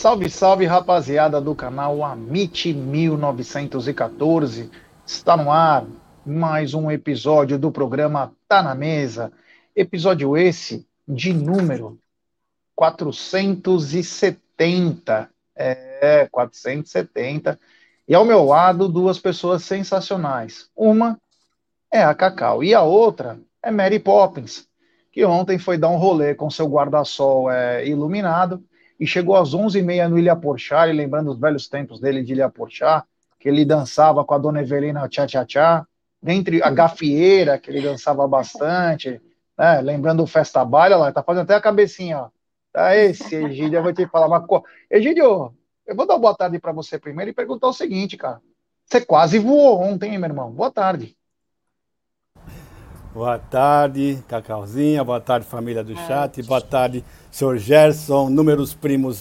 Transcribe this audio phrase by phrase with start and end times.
[0.00, 4.70] Salve, salve, rapaziada do canal Amit 1914.
[5.04, 5.86] Está no ar
[6.24, 9.30] mais um episódio do programa Tá na Mesa.
[9.76, 11.98] Episódio esse de número
[12.74, 15.28] 470.
[15.54, 17.60] É, 470.
[18.08, 20.70] E ao meu lado, duas pessoas sensacionais.
[20.74, 21.20] Uma
[21.92, 24.66] é a Cacau e a outra é Mary Poppins,
[25.12, 28.64] que ontem foi dar um rolê com seu guarda-sol é, iluminado
[29.00, 32.50] e chegou às 11h30 no Ilha Porchá, e lembrando os velhos tempos dele de Ilha
[32.50, 33.04] Porchá,
[33.38, 35.86] que ele dançava com a dona Evelina tchá-tchá-tchá,
[36.22, 39.18] dentre a gafieira, que ele dançava bastante,
[39.56, 42.28] né, lembrando o Festa Baile, lá, tá fazendo até a cabecinha, ó.
[42.72, 44.64] Tá esse, Egídio, eu vou te falar uma coisa.
[44.88, 45.52] Egídio,
[45.86, 48.40] eu vou dar boa tarde para você primeiro e perguntar o seguinte, cara.
[48.84, 50.52] Você quase voou ontem, hein, meu irmão?
[50.52, 51.16] Boa tarde.
[53.12, 55.02] Boa tarde, Cacauzinha.
[55.02, 56.40] Boa tarde, família do chat.
[56.44, 59.20] Boa tarde, senhor Gerson, números primos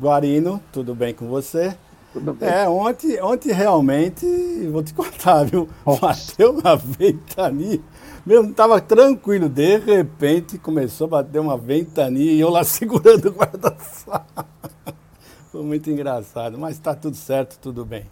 [0.00, 0.58] Guarino.
[0.72, 1.76] Tudo bem com você?
[2.14, 2.48] Tudo bem.
[2.48, 4.24] É, ontem, ontem realmente,
[4.72, 5.68] vou te contar, viu?
[6.00, 7.78] Bateu uma ventania.
[8.24, 13.32] Mesmo estava tranquilo, de repente começou a bater uma ventania e eu lá segurando o
[13.32, 14.24] guarda-sol.
[15.52, 18.06] Foi muito engraçado, mas está tudo certo, tudo bem.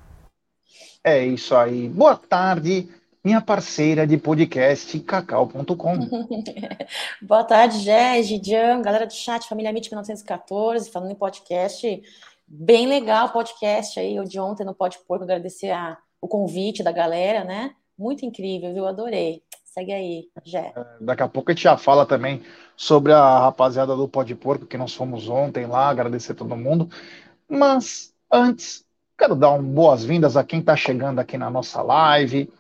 [1.03, 1.89] É isso aí.
[1.89, 2.91] Boa tarde,
[3.25, 5.97] minha parceira de podcast, cacau.com.
[7.27, 12.03] Boa tarde, Gé, Gidian, galera do chat, família MIT 1914, falando em podcast.
[12.47, 16.83] Bem legal o podcast aí, o de ontem no Pode Porco, agradecer a, o convite
[16.83, 17.75] da galera, né?
[17.97, 18.87] Muito incrível, viu?
[18.87, 19.43] Adorei.
[19.65, 20.75] Segue aí, Gé.
[21.01, 22.43] Daqui a pouco a gente já fala também
[22.77, 26.91] sobre a rapaziada do Pode Porco, que nós fomos ontem lá, agradecer todo mundo.
[27.49, 28.85] Mas antes,
[29.17, 32.53] quero dar um boas-vindas a quem está chegando aqui na nossa live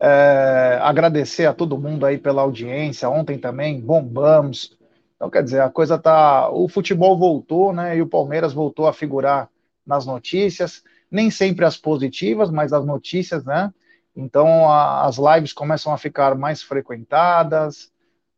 [0.00, 3.08] é, agradecer a todo mundo aí pela audiência.
[3.08, 4.76] Ontem também bombamos.
[5.16, 6.48] Então, quer dizer, a coisa tá.
[6.50, 7.96] O futebol voltou, né?
[7.96, 9.48] E o Palmeiras voltou a figurar
[9.84, 10.82] nas notícias.
[11.10, 13.72] Nem sempre as positivas, mas as notícias, né?
[14.14, 17.90] Então, a, as lives começam a ficar mais frequentadas,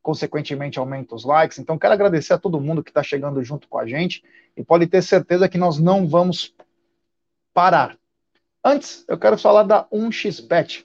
[0.03, 1.59] consequentemente aumenta os likes.
[1.59, 4.22] Então, quero agradecer a todo mundo que está chegando junto com a gente
[4.56, 6.54] e pode ter certeza que nós não vamos
[7.53, 7.97] parar.
[8.65, 10.84] Antes, eu quero falar da 1xBet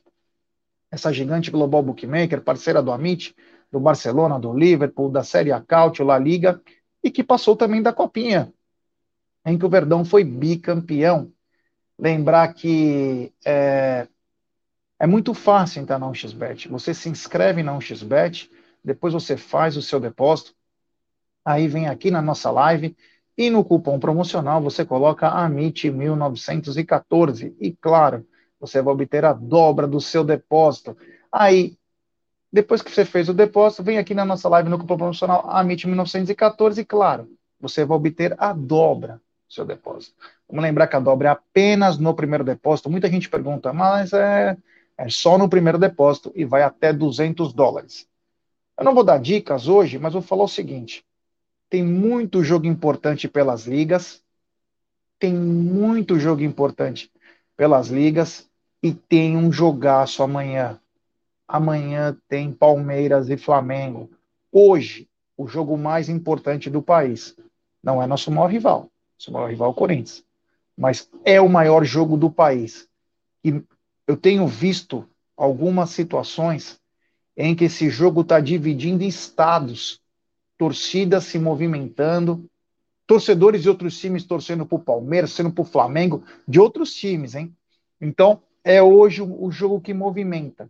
[0.96, 3.36] essa gigante global bookmaker, parceira do Amit,
[3.72, 6.60] do Barcelona, do Liverpool, da Série A Cautio, La Liga,
[7.04, 8.52] e que passou também da Copinha,
[9.46, 11.32] em que o Verdão foi bicampeão.
[12.00, 14.08] Lembrar que é,
[15.00, 16.70] é muito fácil entrar na 1xBet.
[16.70, 18.50] Você se inscreve na 1xBet,
[18.84, 20.56] depois você faz o seu depósito,
[21.44, 22.96] aí vem aqui na nossa live
[23.38, 27.54] e no cupom promocional você coloca AMIT1914.
[27.60, 28.26] E claro,
[28.60, 30.98] você vai obter a dobra do seu depósito.
[31.32, 31.78] Aí,
[32.52, 35.88] depois que você fez o depósito, vem aqui na nossa live no cupom promocional AMIT
[35.88, 37.30] 1914 e, claro,
[37.60, 40.16] você vai obter a dobra do seu depósito.
[40.48, 42.90] Vamos lembrar que a dobra é apenas no primeiro depósito.
[42.90, 44.58] Muita gente pergunta, mas é,
[44.98, 48.08] é só no primeiro depósito e vai até 200 dólares.
[48.78, 51.06] Eu não vou dar dicas hoje, mas vou falar o seguinte:
[51.70, 54.24] tem muito jogo importante pelas ligas,
[55.20, 57.12] tem muito jogo importante
[57.56, 58.50] pelas ligas
[58.82, 60.80] e tem um jogaço amanhã.
[61.48, 64.10] Amanhã tem Palmeiras e Flamengo.
[64.52, 65.08] Hoje,
[65.38, 67.36] o jogo mais importante do país.
[67.84, 68.90] Não é nosso maior rival.
[69.18, 70.24] Nosso maior rival é o Corinthians.
[70.78, 72.88] Mas é o maior jogo do país.
[73.44, 73.64] E
[74.08, 75.08] eu tenho visto
[75.38, 76.80] algumas situações
[77.38, 80.02] em que esse jogo está dividindo estados,
[80.58, 82.50] torcidas se movimentando,
[83.08, 87.36] torcedores de outros times torcendo para o Palmeiras, torcendo para o Flamengo, de outros times,
[87.36, 87.56] hein?
[88.02, 90.70] Então, é hoje o jogo que movimenta.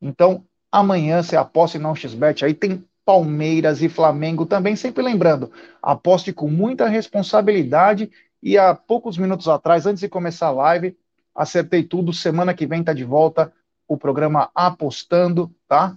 [0.00, 5.50] Então, amanhã você aposta em não xbet, aí tem Palmeiras e Flamengo também, sempre lembrando,
[5.82, 8.10] aposte com muita responsabilidade
[8.42, 10.96] e há poucos minutos atrás, antes de começar a live,
[11.34, 13.52] acertei tudo, semana que vem tá de volta
[13.88, 15.96] o programa Apostando, tá?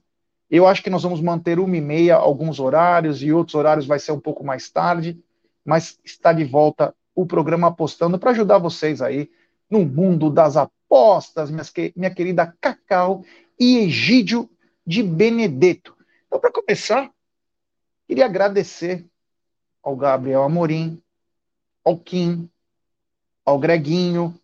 [0.49, 3.99] Eu acho que nós vamos manter uma e meia alguns horários e outros horários vai
[3.99, 5.19] ser um pouco mais tarde,
[5.65, 9.29] mas está de volta o programa Apostando para ajudar vocês aí
[9.69, 13.23] no mundo das apostas, minhas, minha querida Cacau
[13.59, 14.49] e Egídio
[14.85, 15.95] de Benedetto.
[16.27, 17.11] Então, para começar,
[18.07, 19.05] queria agradecer
[19.83, 21.01] ao Gabriel Amorim,
[21.83, 22.49] ao Kim,
[23.45, 24.37] ao Greguinho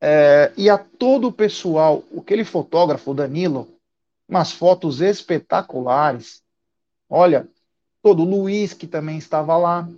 [0.00, 3.68] é, e a todo o pessoal, aquele fotógrafo, Danilo,
[4.28, 6.42] umas fotos espetaculares.
[7.08, 7.46] Olha,
[8.02, 9.88] todo o Luiz, que também estava lá,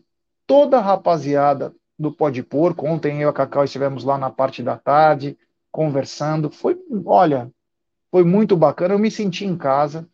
[0.53, 2.87] toda a rapaziada do Pode Porco.
[2.87, 5.35] Ontem eu e a Cacau estivemos lá na parte da tarde,
[5.71, 6.51] conversando.
[6.51, 7.51] Foi, olha,
[8.11, 8.93] foi muito bacana.
[8.93, 10.07] Eu me senti em casa.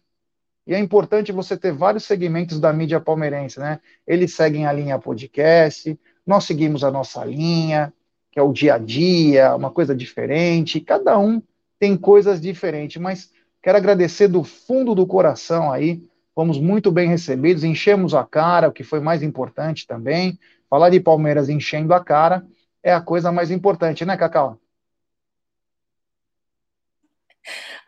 [0.64, 3.80] E é importante você ter vários segmentos da mídia palmeirense, né?
[4.06, 7.92] Eles seguem a linha podcast, Nós seguimos a nossa linha,
[8.30, 10.80] que é o dia a dia, uma coisa diferente.
[10.80, 11.42] Cada um
[11.80, 16.07] tem coisas diferentes, mas quero agradecer do fundo do coração aí.
[16.38, 20.38] Fomos muito bem recebidos, enchemos a cara, o que foi mais importante também.
[20.70, 22.46] Falar de Palmeiras enchendo a cara
[22.80, 24.56] é a coisa mais importante, né, Cacau?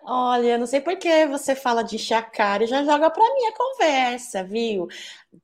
[0.02, 3.22] Olha, não sei por que você fala de encher a cara e já joga para
[3.22, 4.88] mim a conversa, viu?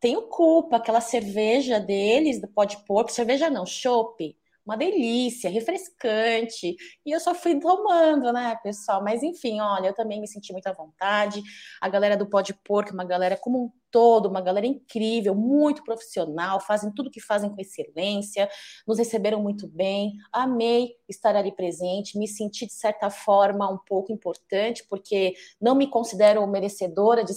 [0.00, 6.74] Tenho culpa, aquela cerveja deles, do pó de porco, cerveja não, chope uma delícia, refrescante.
[7.04, 9.02] E eu só fui tomando, né, pessoal?
[9.02, 11.40] Mas enfim, olha, eu também me senti muito à vontade.
[11.80, 16.60] A galera do Pode Porco, uma galera como um todo, uma galera incrível, muito profissional,
[16.60, 18.46] fazem tudo que fazem com excelência,
[18.86, 20.12] nos receberam muito bem.
[20.32, 25.86] Amei estar ali presente, me senti de certa forma um pouco importante, porque não me
[25.86, 27.32] considero merecedora de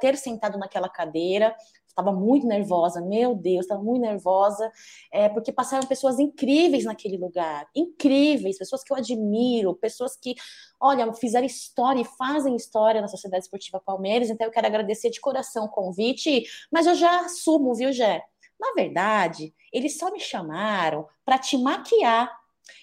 [0.00, 1.54] ter sentado naquela cadeira
[1.92, 4.70] estava muito nervosa, meu Deus, estava muito nervosa,
[5.12, 10.34] é, porque passaram pessoas incríveis naquele lugar, incríveis, pessoas que eu admiro, pessoas que,
[10.80, 15.20] olha, fizeram história e fazem história na Sociedade Esportiva Palmeiras, então eu quero agradecer de
[15.20, 18.22] coração o convite, mas eu já assumo, viu, Gé?
[18.58, 22.30] Na verdade, eles só me chamaram para te maquiar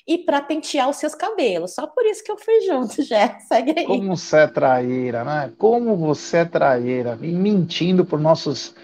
[0.05, 1.73] e para pentear os seus cabelos.
[1.73, 3.39] Só por isso que eu fui junto, já.
[3.39, 3.85] Segue aí.
[3.85, 5.53] Como você é traíra, né?
[5.57, 7.17] Como você é traíra.
[7.21, 8.75] E mentindo por nossos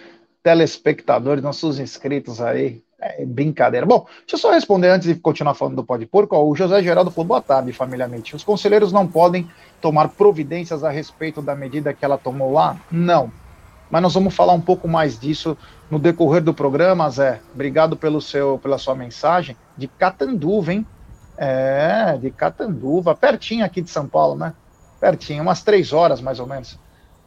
[0.46, 2.84] telespectadores, nossos inscritos aí.
[3.02, 3.86] É brincadeira.
[3.86, 6.38] Bom, deixa eu só responder antes de continuar falando do pó de porco.
[6.38, 8.36] o José Geraldo falou: boa tarde, familiarmente.
[8.36, 9.50] Os conselheiros não podem
[9.82, 12.78] tomar providências a respeito da medida que ela tomou lá?
[12.92, 13.32] Não.
[13.90, 15.58] Mas nós vamos falar um pouco mais disso
[15.90, 17.42] no decorrer do programa, Zé.
[17.54, 19.58] Obrigado pelo seu, pela sua mensagem.
[19.76, 20.86] De Catanduva, hein?
[21.38, 24.54] É, de Catanduva, pertinho aqui de São Paulo, né?
[25.00, 26.80] Pertinho, umas três horas mais ou menos.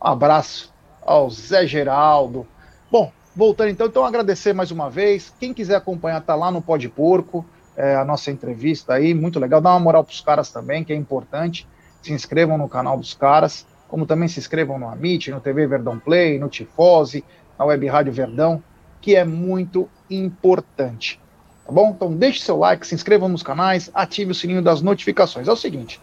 [0.03, 0.73] Um abraço
[1.03, 2.47] ao Zé Geraldo,
[2.90, 5.31] Bom, voltando então, então agradecer mais uma vez.
[5.38, 7.44] Quem quiser acompanhar, tá lá no Pode Porco,
[7.76, 9.61] é, a nossa entrevista aí, muito legal.
[9.61, 11.69] Dá uma moral pros caras também, que é importante.
[12.00, 15.99] Se inscrevam no canal dos caras, como também se inscrevam no Amit, no TV Verdão
[15.99, 17.23] Play, no Tifose,
[17.58, 18.62] na Web Rádio Verdão,
[19.02, 21.20] que é muito importante.
[21.67, 21.90] Tá bom?
[21.90, 25.46] Então deixe seu like, se inscrevam nos canais, ative o sininho das notificações.
[25.46, 26.00] É o seguinte,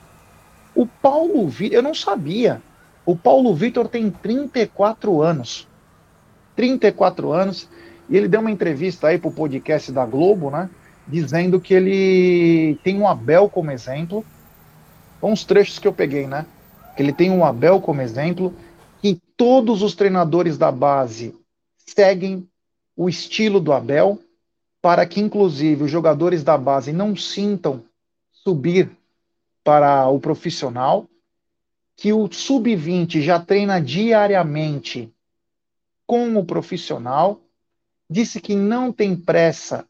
[0.76, 2.62] o Paulo Vitor, eu não sabia,
[3.04, 5.68] o Paulo Vitor tem 34 anos.
[6.56, 7.70] 34 anos,
[8.10, 10.70] e ele deu uma entrevista aí para o podcast da Globo, né?
[11.08, 14.26] Dizendo que ele tem um Abel como exemplo.
[15.22, 16.46] Uns trechos que eu peguei, né?
[16.96, 18.54] Que ele tem um Abel como exemplo,
[19.02, 21.36] que todos os treinadores da base
[21.86, 22.48] seguem
[22.96, 24.20] o estilo do Abel,
[24.82, 27.84] para que, inclusive, os jogadores da base não sintam
[28.32, 28.92] subir
[29.64, 31.08] para o profissional,
[31.98, 35.12] que o sub-20 já treina diariamente
[36.06, 37.42] com o profissional,
[38.10, 39.86] disse que não tem pressa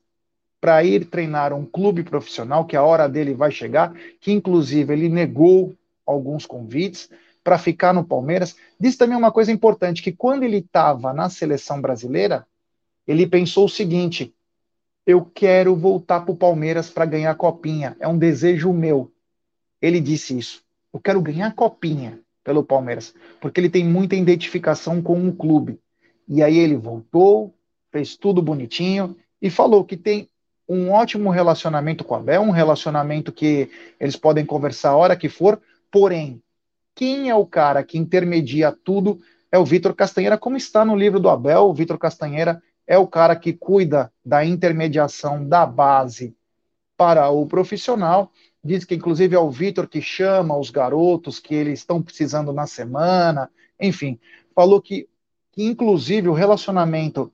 [0.60, 5.10] para ir treinar um clube profissional, que a hora dele vai chegar, que inclusive ele
[5.10, 5.76] negou
[6.06, 7.10] alguns convites
[7.44, 8.56] para ficar no Palmeiras.
[8.80, 12.48] Disse também uma coisa importante, que quando ele estava na seleção brasileira,
[13.07, 14.34] ele pensou o seguinte:
[15.06, 19.12] eu quero voltar para o Palmeiras para ganhar a copinha, é um desejo meu.
[19.80, 20.64] Ele disse isso.
[20.92, 25.80] Eu quero ganhar a copinha pelo Palmeiras, porque ele tem muita identificação com um clube.
[26.28, 27.54] E aí ele voltou,
[27.92, 30.30] fez tudo bonitinho e falou que tem
[30.68, 35.62] um ótimo relacionamento com Abel, um relacionamento que eles podem conversar a hora que for,
[35.92, 36.42] porém,
[36.96, 39.20] quem é o cara que intermedia tudo
[39.52, 43.08] é o Vitor Castanheira, como está no livro do Abel, o Vitor Castanheira é o
[43.08, 46.36] cara que cuida da intermediação da base
[46.98, 48.32] para o profissional.
[48.64, 52.66] Diz que, inclusive, é o Vitor que chama os garotos que eles estão precisando na
[52.66, 53.50] semana.
[53.80, 54.20] Enfim,
[54.56, 55.08] falou que
[55.56, 57.31] que inclusive o relacionamento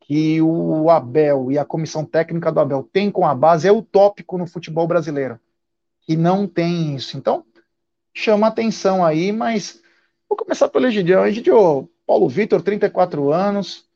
[0.00, 4.38] que o Abel e a comissão técnica do Abel tem com a base é utópico
[4.38, 5.38] no futebol brasileiro.
[6.08, 7.18] E não tem isso.
[7.18, 7.44] Então,
[8.14, 9.82] chama atenção aí, mas
[10.28, 11.26] vou começar pelo Egidio.
[11.26, 13.86] Egidio, Paulo Vitor, 34 anos,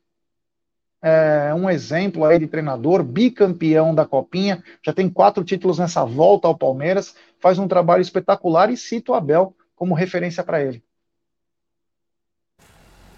[1.01, 6.47] é um exemplo aí de treinador, bicampeão da Copinha, já tem quatro títulos nessa volta
[6.47, 10.83] ao Palmeiras, faz um trabalho espetacular e cita o Abel como referência para ele.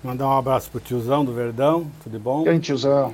[0.06, 2.46] Mandar um abraço pro tiozão do Verdão, tudo bom?
[2.46, 3.12] E aí, tiozão?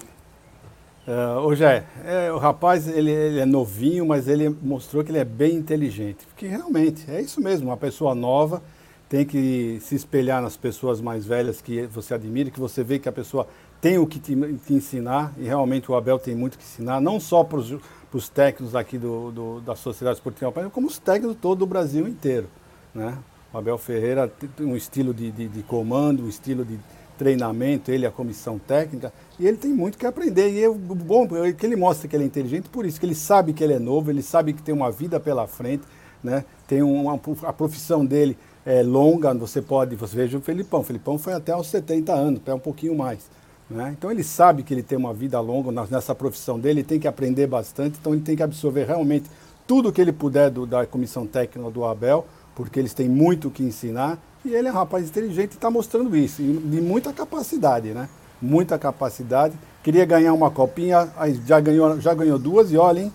[1.08, 5.20] Uh, hoje é, é, o rapaz ele, ele, é novinho, mas ele mostrou que ele
[5.20, 6.28] é bem inteligente.
[6.28, 8.62] Porque realmente é isso mesmo, uma pessoa nova
[9.08, 13.08] tem que se espelhar nas pessoas mais velhas que você admira, que você vê que
[13.08, 13.48] a pessoa
[13.80, 17.22] tem o que te, te ensinar, e realmente o Abel tem muito que ensinar, não
[17.22, 21.66] só para os técnicos aqui do, do, da Sociedade Esportiva como os técnicos todo do
[21.66, 22.50] Brasil inteiro.
[22.94, 23.18] Né?
[23.54, 26.80] O Abel Ferreira tem um estilo de, de, de comando, um estilo de
[27.18, 30.50] treinamento, ele a comissão técnica, e ele tem muito que aprender.
[30.50, 33.16] E o bom é que ele mostra que ele é inteligente por isso, que ele
[33.16, 35.84] sabe que ele é novo, ele sabe que tem uma vida pela frente,
[36.24, 36.46] né?
[36.68, 41.18] Tem uma, a profissão dele é longa, você pode, você veja o Felipão, o Felipão
[41.18, 43.30] foi até aos 70 anos, até um pouquinho mais.
[43.70, 43.96] Né?
[43.98, 47.08] Então ele sabe que ele tem uma vida longa nessa profissão dele, ele tem que
[47.08, 49.30] aprender bastante, então ele tem que absorver realmente
[49.66, 53.52] tudo que ele puder do, da comissão técnica do Abel, porque eles têm muito o
[53.52, 57.94] que ensinar e ele é um rapaz inteligente e está mostrando isso, de muita capacidade,
[57.94, 58.10] né?
[58.42, 59.56] Muita capacidade.
[59.84, 61.08] Queria ganhar uma copinha,
[61.46, 63.14] já ganhou, já ganhou duas e olha, hein?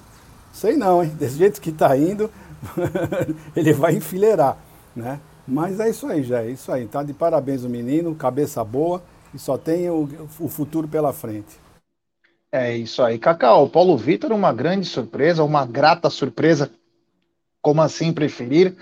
[0.53, 1.11] Sei não, hein?
[1.19, 2.31] Desse jeito que está indo,
[3.57, 4.57] ele vai enfileirar,
[4.95, 5.21] né?
[5.47, 6.87] Mas é isso aí, já é isso aí.
[6.87, 9.03] Tá de parabéns o menino, cabeça boa
[9.35, 10.09] e só tem o,
[10.41, 11.59] o futuro pela frente.
[12.51, 13.69] É isso aí, Cacau.
[13.69, 16.71] Paulo Vitor, uma grande surpresa, uma grata surpresa,
[17.61, 18.77] como assim preferir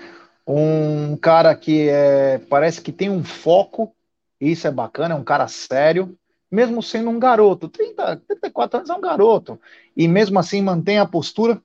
[0.47, 3.95] um cara que é, parece que tem um foco,
[4.41, 6.17] isso é bacana, é um cara sério,
[6.51, 9.59] mesmo sendo um garoto, 30, 34 anos é um garoto,
[9.97, 11.61] e mesmo assim mantém a postura,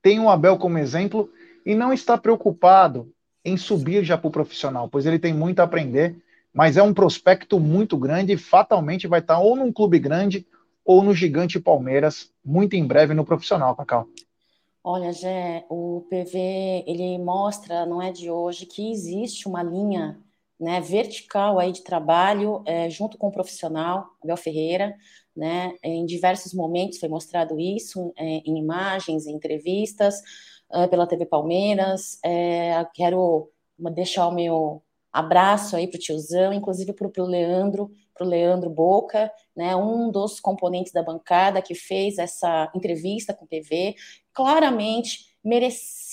[0.00, 1.30] tem o Abel como exemplo,
[1.64, 3.12] e não está preocupado
[3.44, 6.16] em subir já para o profissional, pois ele tem muito a aprender,
[6.54, 10.46] mas é um prospecto muito grande e fatalmente vai estar ou num clube grande
[10.84, 14.08] ou no gigante Palmeiras, muito em breve no profissional, Cacau.
[14.84, 20.20] Olha, Gé, o PV ele mostra, não é de hoje, que existe uma linha
[20.58, 24.96] né, vertical aí de trabalho é, junto com o profissional, Abel Ferreira,
[25.36, 30.20] né, em diversos momentos foi mostrado isso, é, em imagens, em entrevistas,
[30.72, 32.18] é, pela TV Palmeiras.
[32.24, 33.50] É, quero
[33.94, 38.70] deixar o meu abraço aí para o tiozão, inclusive para o Leandro, para o Leandro
[38.70, 43.94] Boca, né, um dos componentes da bancada que fez essa entrevista com o PV,
[44.32, 45.32] claramente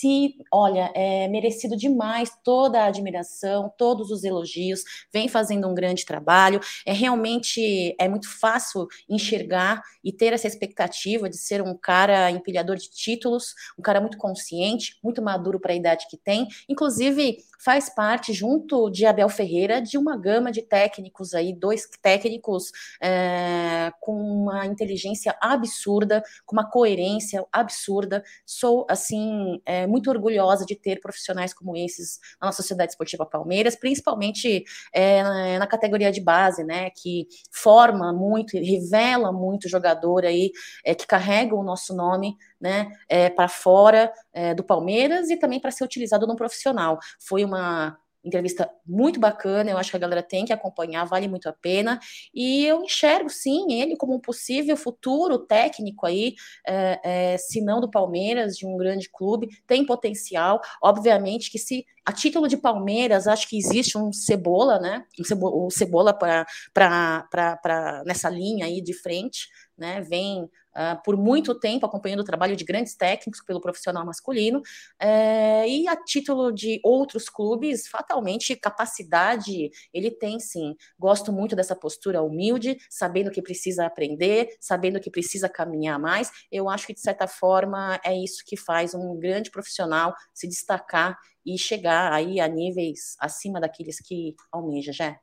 [0.00, 6.04] mereci, olha, é merecido demais toda a admiração, todos os elogios, vem fazendo um grande
[6.04, 6.60] trabalho.
[6.86, 12.76] É realmente é muito fácil enxergar e ter essa expectativa de ser um cara empilhador
[12.76, 16.48] de títulos, um cara muito consciente, muito maduro para a idade que tem.
[16.68, 22.72] Inclusive, faz parte, junto de Abel Ferreira, de uma gama de técnicos aí, dois técnicos
[23.02, 28.24] é, com uma inteligência absurda, com uma coerência absurda.
[28.46, 33.76] Sou, assim, é, muito orgulhosa de ter profissionais como esses na nossa Sociedade Esportiva Palmeiras,
[33.76, 40.50] principalmente é, na, na categoria de base, né, que forma muito, revela muito jogador aí,
[40.84, 45.60] é, que carrega o nosso nome, né, é, para fora é, do Palmeiras e também
[45.60, 46.98] para ser utilizado no profissional.
[47.18, 51.48] Foi uma entrevista muito bacana, eu acho que a galera tem que acompanhar, vale muito
[51.48, 51.98] a pena,
[52.34, 56.34] e eu enxergo sim ele como um possível futuro técnico aí,
[56.66, 61.84] é, é, se não do Palmeiras, de um grande clube, tem potencial, obviamente que se
[62.04, 68.02] a título de Palmeiras, acho que existe um cebola, né, um cebola, um cebola para
[68.04, 72.64] nessa linha aí de frente, né, vem uh, por muito tempo acompanhando o trabalho de
[72.64, 80.10] grandes técnicos pelo profissional masculino, uh, e a título de outros clubes, fatalmente capacidade ele
[80.10, 80.74] tem sim.
[80.98, 86.30] Gosto muito dessa postura humilde, sabendo que precisa aprender, sabendo que precisa caminhar mais.
[86.50, 91.18] Eu acho que, de certa forma, é isso que faz um grande profissional se destacar
[91.44, 95.18] e chegar aí a níveis acima daqueles que almeja, já.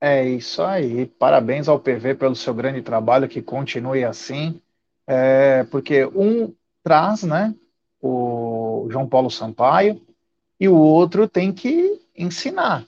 [0.00, 1.06] É isso aí.
[1.06, 4.60] Parabéns ao PV pelo seu grande trabalho, que continue assim.
[5.06, 7.54] É, porque um traz, né,
[8.00, 10.00] o João Paulo Sampaio,
[10.58, 12.86] e o outro tem que ensinar.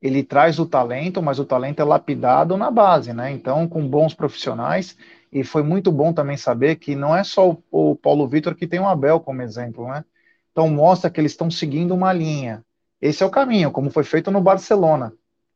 [0.00, 3.30] Ele traz o talento, mas o talento é lapidado na base, né?
[3.32, 4.96] Então, com bons profissionais,
[5.32, 8.80] e foi muito bom também saber que não é só o, Paulo Vitor que tem
[8.80, 10.04] o Abel como exemplo, né?
[10.52, 12.64] Então mostra que eles estão seguindo uma linha.
[13.00, 15.12] Esse é o caminho, como foi feito no Barcelona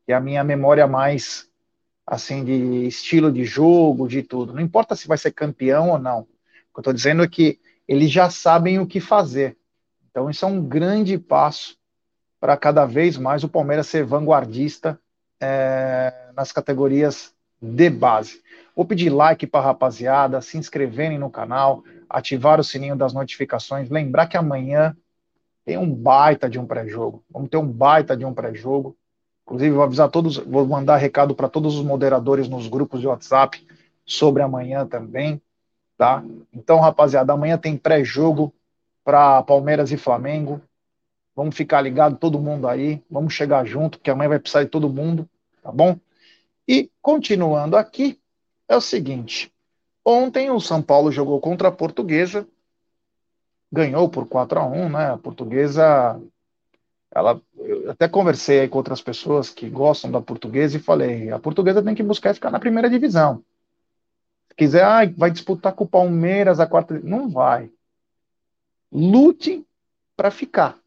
[0.07, 1.49] e a minha memória mais
[2.07, 4.53] assim de estilo de jogo, de tudo.
[4.53, 6.21] Não importa se vai ser campeão ou não.
[6.21, 7.59] O que eu estou dizendo é que
[7.89, 9.57] eles já sabem o que fazer.
[10.11, 11.77] Então isso é um grande passo
[12.39, 14.99] para cada vez mais o Palmeiras ser vanguardista
[15.41, 18.41] é, nas categorias de base.
[18.75, 23.89] Vou pedir like para a rapaziada, se inscreverem no canal, ativar o sininho das notificações,
[23.89, 24.97] lembrar que amanhã
[25.65, 27.25] tem um baita de um pré-jogo.
[27.31, 28.97] Vamos ter um baita de um pré-jogo.
[29.47, 33.65] Inclusive, vou avisar todos, vou mandar recado para todos os moderadores nos grupos de WhatsApp
[34.05, 35.41] sobre amanhã também,
[35.97, 36.25] tá?
[36.53, 38.53] Então, rapaziada, amanhã tem pré-jogo
[39.05, 40.61] para Palmeiras e Flamengo.
[41.35, 44.89] Vamos ficar ligado todo mundo aí, vamos chegar junto, porque amanhã vai precisar de todo
[44.89, 45.29] mundo,
[45.63, 45.97] tá bom?
[46.67, 48.19] E continuando aqui,
[48.69, 49.53] é o seguinte:
[50.05, 52.49] ontem o São Paulo jogou contra a Portuguesa,
[53.71, 55.11] ganhou por 4 a 1, né?
[55.13, 56.21] A Portuguesa
[57.15, 61.39] ela, eu até conversei aí com outras pessoas que gostam da portuguesa e falei, a
[61.39, 63.43] portuguesa tem que buscar ficar na primeira divisão.
[64.49, 67.71] Se quiser, ah, vai disputar com o Palmeiras a quarta, não vai.
[68.93, 69.67] Lute
[70.17, 70.79] para ficar.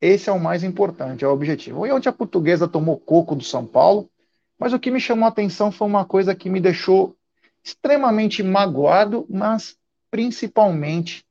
[0.00, 1.86] Esse é o mais importante, é o objetivo.
[1.86, 4.10] E onde a portuguesa tomou coco do São Paulo,
[4.58, 7.16] mas o que me chamou a atenção foi uma coisa que me deixou
[7.62, 9.76] extremamente magoado, mas
[10.10, 11.24] principalmente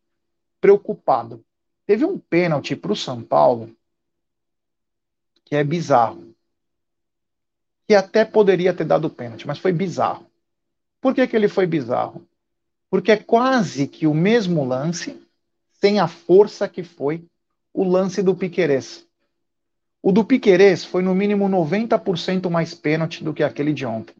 [0.59, 1.43] preocupado.
[1.85, 3.75] Teve um pênalti para o São Paulo
[5.45, 6.33] que é bizarro.
[7.87, 10.25] Que até poderia ter dado pênalti, mas foi bizarro.
[11.01, 12.25] Por que, que ele foi bizarro?
[12.89, 15.21] Porque é quase que o mesmo lance,
[15.71, 17.25] sem a força que foi
[17.73, 19.05] o lance do Piquerez.
[20.01, 24.15] O do Piquerez foi no mínimo 90% mais pênalti do que aquele de ontem.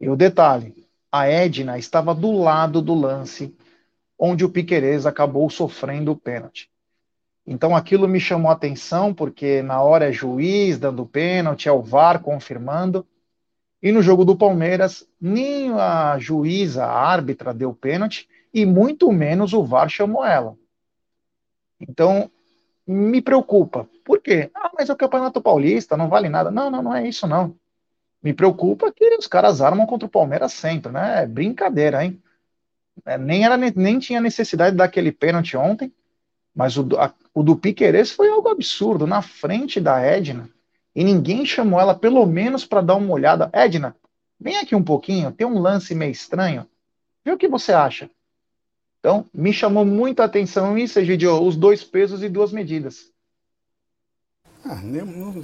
[0.00, 0.74] E o detalhe,
[1.12, 3.54] a Edna estava do lado do lance
[4.18, 6.70] onde o Piquerez acabou sofrendo o pênalti.
[7.46, 11.82] Então aquilo me chamou a atenção, porque na hora é juiz dando pênalti, é o
[11.82, 13.06] VAR confirmando.
[13.82, 19.52] E no jogo do Palmeiras, nem a juíza, a árbitra, deu pênalti, e muito menos
[19.52, 20.56] o VAR chamou ela.
[21.78, 22.30] Então,
[22.86, 23.86] me preocupa.
[24.04, 24.50] Por quê?
[24.54, 26.50] Ah, mas é o Campeonato Paulista, não vale nada.
[26.50, 27.54] Não, não, não é isso, não.
[28.22, 31.24] Me preocupa que os caras armam contra o Palmeiras sempre, né?
[31.24, 32.22] É brincadeira, hein?
[33.06, 35.92] É, nem, era, nem tinha necessidade daquele pênalti ontem,
[36.54, 40.48] mas o, a, o do Piqueires foi algo absurdo, na frente da Edna,
[40.94, 43.50] e ninguém chamou ela pelo menos para dar uma olhada.
[43.52, 43.94] Edna,
[44.40, 46.66] vem aqui um pouquinho, tem um lance meio estranho.
[47.24, 48.08] Vê o que você acha.
[49.00, 53.12] Então, me chamou muita atenção isso, Egidio, os dois pesos e duas medidas.
[54.64, 54.80] Ah,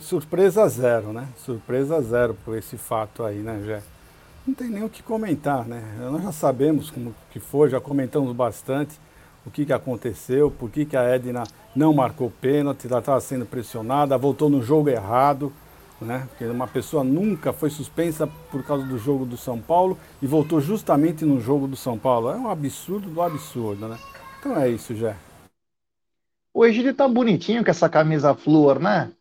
[0.01, 1.29] surpresa zero, né?
[1.37, 3.83] Surpresa zero por esse fato aí, né, Jé?
[4.47, 5.83] Não tem nem o que comentar, né?
[5.99, 8.99] Nós já sabemos como que foi, já comentamos bastante
[9.45, 13.47] o que, que aconteceu, por que, que a Edna não marcou pênalti, ela estava sendo
[13.47, 15.53] pressionada, voltou no jogo errado,
[16.01, 16.27] né?
[16.31, 20.61] Porque uma pessoa nunca foi suspensa por causa do jogo do São Paulo e voltou
[20.61, 22.31] justamente no jogo do São Paulo.
[22.31, 23.99] É um absurdo do absurdo, né?
[24.39, 25.17] Então é isso, Jé.
[26.53, 29.13] O Egídio tá bonitinho com essa camisa flor, né?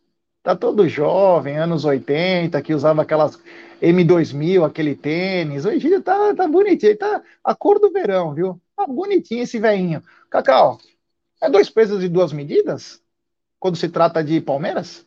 [0.42, 3.38] Tá todo jovem, anos 80, que usava aquelas
[3.82, 5.64] M2000, aquele tênis.
[5.64, 8.60] O Egídio tá, tá bonitinho, tá a cor do verão, viu?
[8.74, 10.02] Tá bonitinho esse velhinho.
[10.30, 10.78] Cacau,
[11.42, 13.02] é dois pesos e duas medidas?
[13.58, 15.06] Quando se trata de Palmeiras?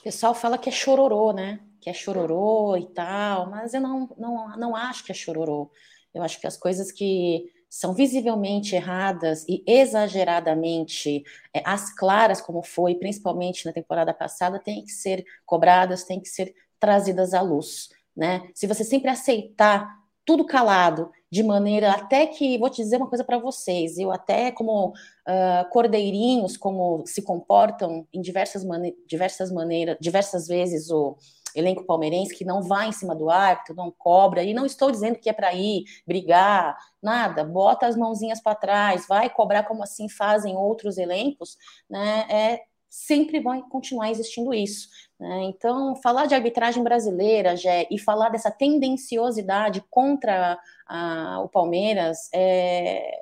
[0.00, 1.60] O pessoal fala que é chororô, né?
[1.80, 5.70] Que é chororô e tal, mas eu não, não, não acho que é chororô.
[6.14, 12.62] Eu acho que as coisas que são visivelmente erradas e exageradamente é, as claras, como
[12.62, 17.88] foi, principalmente na temporada passada, têm que ser cobradas, têm que ser trazidas à luz.
[18.14, 18.46] Né?
[18.54, 19.88] Se você sempre aceitar
[20.22, 24.52] tudo calado, de maneira até que, vou te dizer uma coisa para vocês, eu até
[24.52, 31.16] como uh, cordeirinhos, como se comportam em diversas, mane diversas maneiras, diversas vezes o
[31.54, 35.18] elenco palmeirense que não vai em cima do árbitro, não cobra, e não estou dizendo
[35.18, 40.08] que é para ir brigar, nada, bota as mãozinhas para trás, vai cobrar como assim
[40.08, 41.56] fazem outros elencos,
[41.88, 42.26] né?
[42.28, 44.86] É sempre vai continuar existindo isso.
[45.18, 45.44] Né?
[45.44, 53.18] Então, falar de arbitragem brasileira Gé, e falar dessa tendenciosidade contra a, o Palmeiras é,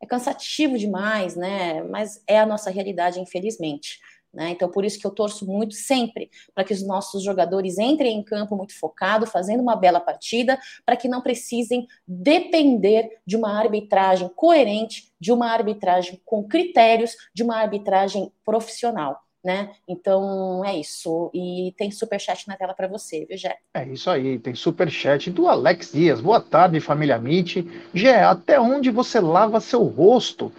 [0.00, 1.80] é cansativo demais, né?
[1.84, 4.00] mas é a nossa realidade, infelizmente.
[4.32, 4.50] Né?
[4.50, 8.22] Então, por isso que eu torço muito sempre para que os nossos jogadores entrem em
[8.22, 14.30] campo muito focado, fazendo uma bela partida, para que não precisem depender de uma arbitragem
[14.34, 19.20] coerente, de uma arbitragem com critérios, de uma arbitragem profissional.
[19.44, 19.72] Né?
[19.88, 21.28] Então é isso.
[21.34, 23.58] E tem super chat na tela para você, viu, Gé?
[23.74, 26.20] É isso aí, tem super chat do Alex Dias.
[26.20, 27.56] Boa tarde, família Mitch.
[27.92, 30.52] Gé, até onde você lava seu rosto?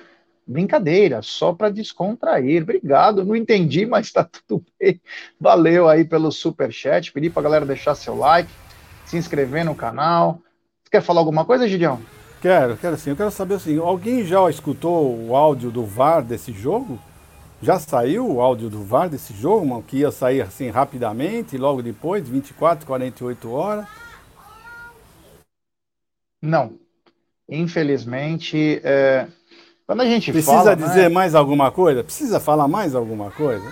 [0.45, 2.63] Brincadeira, só para descontrair.
[2.63, 5.01] Obrigado, não entendi, mas está tudo bem.
[5.39, 7.12] Valeu aí pelo super chat.
[7.12, 8.49] Pedi para a galera deixar seu like,
[9.06, 10.41] se inscrever no canal.
[10.84, 11.99] Você quer falar alguma coisa, Gideão?
[12.41, 13.12] Quero, quero sim.
[13.12, 16.99] Eu quero saber assim, alguém já escutou o áudio do VAR desse jogo?
[17.62, 21.82] Já saiu o áudio do VAR desse jogo, mano, que ia sair assim rapidamente, logo
[21.82, 23.88] depois, 24, 48 horas?
[26.41, 26.77] Não.
[27.47, 29.27] Infelizmente, é,
[29.86, 31.10] quando a gente Precisa fala, dizer né?
[31.10, 32.04] mais alguma coisa?
[32.04, 33.72] Precisa falar mais alguma coisa?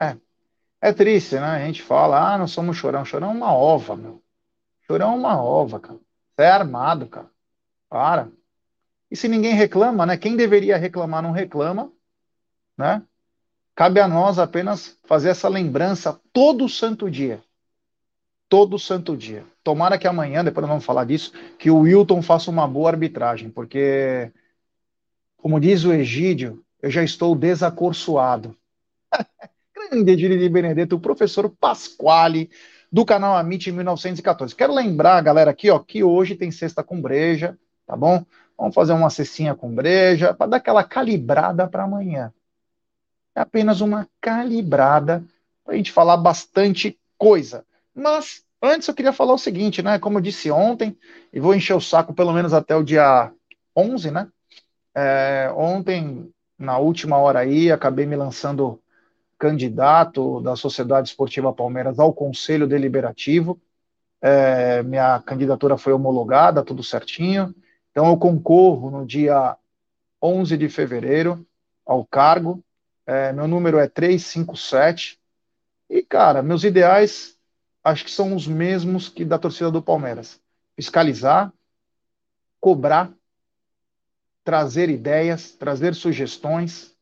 [0.00, 0.16] É.
[0.80, 1.46] É triste, né?
[1.46, 3.04] A gente fala, ah, nós somos chorão.
[3.04, 4.22] Chorão é uma ova, meu.
[4.86, 5.98] Chorão é uma ova, cara.
[6.34, 7.28] Você é armado, cara.
[7.88, 8.28] Para.
[9.10, 10.16] E se ninguém reclama, né?
[10.16, 11.92] Quem deveria reclamar não reclama,
[12.76, 13.02] né?
[13.74, 17.42] Cabe a nós apenas fazer essa lembrança todo santo dia.
[18.48, 19.44] Todo santo dia.
[19.62, 23.50] Tomara que amanhã, depois nós vamos falar disso, que o Wilton faça uma boa arbitragem,
[23.50, 24.32] porque
[25.40, 28.56] como diz o Egídio, eu já estou desacorçoado.
[29.90, 32.50] Grande de Benedetto, o professor Pasquale,
[32.92, 34.54] do canal Amit 1914.
[34.54, 38.24] Quero lembrar, galera, aqui, ó, que hoje tem sexta com breja, tá bom?
[38.56, 42.32] Vamos fazer uma cestinha com breja para dar aquela calibrada para amanhã.
[43.34, 45.24] É apenas uma calibrada
[45.64, 47.64] para a gente falar bastante coisa.
[47.94, 49.98] Mas antes eu queria falar o seguinte, né?
[49.98, 50.96] Como eu disse ontem,
[51.32, 53.32] e vou encher o saco pelo menos até o dia
[53.74, 54.28] 11, né?
[54.94, 58.80] É, ontem, na última hora aí, acabei me lançando
[59.38, 63.60] candidato da Sociedade Esportiva Palmeiras ao Conselho Deliberativo.
[64.20, 67.54] É, minha candidatura foi homologada, tudo certinho.
[67.90, 69.56] Então, eu concorro no dia
[70.22, 71.46] 11 de fevereiro
[71.86, 72.62] ao cargo.
[73.06, 75.18] É, meu número é 357.
[75.88, 77.36] E, cara, meus ideais
[77.82, 80.40] acho que são os mesmos que da torcida do Palmeiras:
[80.76, 81.52] fiscalizar,
[82.60, 83.10] cobrar,
[84.44, 86.94] trazer ideias, trazer sugestões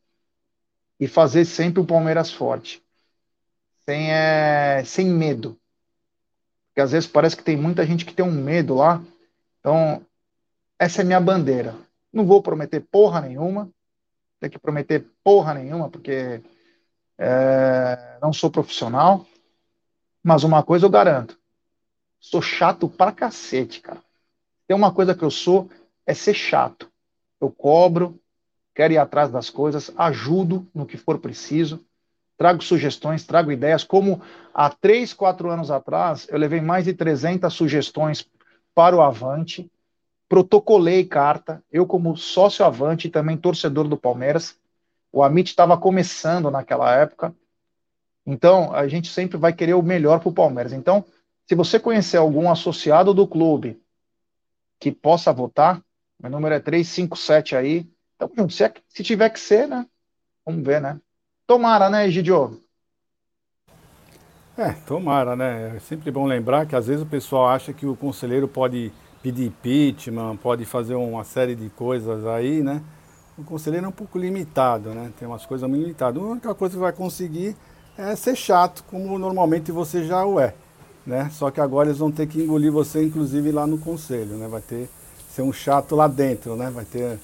[0.99, 2.83] e fazer sempre o Palmeiras forte,
[3.85, 5.59] sem, é, sem medo.
[6.69, 9.03] Porque às vezes parece que tem muita gente que tem um medo lá.
[9.61, 10.05] Então,
[10.79, 11.75] essa é minha bandeira.
[12.13, 13.71] Não vou prometer porra nenhuma,
[14.41, 16.43] tem que prometer porra nenhuma, porque
[17.19, 19.27] é, não sou profissional,
[20.23, 21.39] mas uma coisa eu garanto:
[22.21, 24.03] sou chato pra cacete, cara.
[24.67, 25.71] Tem uma coisa que eu sou,
[26.07, 26.91] é ser chato.
[27.41, 28.21] Eu cobro,
[28.75, 31.85] quero ir atrás das coisas, ajudo no que for preciso,
[32.37, 33.85] trago sugestões, trago ideias.
[33.85, 34.23] Como
[34.55, 38.29] há três, quatro anos atrás, eu levei mais de 300 sugestões
[38.75, 39.71] para o Avante,
[40.29, 44.57] protocolei carta, eu como sócio Avante e também torcedor do Palmeiras,
[45.11, 47.35] o Amit estava começando naquela época.
[48.27, 50.73] Então, a gente sempre vai querer o melhor para o Palmeiras.
[50.73, 51.05] Então,
[51.47, 53.81] se você conhecer algum associado do clube
[54.79, 55.83] que possa votar,
[56.21, 57.89] meu número é 357 aí.
[58.17, 59.87] Então, se, é, se tiver que ser, né?
[60.45, 61.01] Vamos ver, né?
[61.47, 62.63] Tomara, né, Egidio?
[64.57, 65.77] É, tomara, né?
[65.77, 69.47] É sempre bom lembrar que às vezes o pessoal acha que o conselheiro pode pedir
[69.47, 72.83] impeachment, pode fazer uma série de coisas aí, né?
[73.39, 75.13] o conselheiro é um pouco limitado, né?
[75.17, 76.21] Tem umas coisas muito limitadas.
[76.21, 77.57] A única coisa que vai conseguir
[77.97, 80.55] é ser chato, como normalmente você já o é,
[81.07, 81.31] né?
[81.31, 84.49] Só que agora eles vão ter que engolir você, inclusive, lá no conselho, né?
[84.49, 84.91] Vai ter
[85.39, 86.69] ser um chato lá dentro, né?
[86.71, 87.19] Vai ter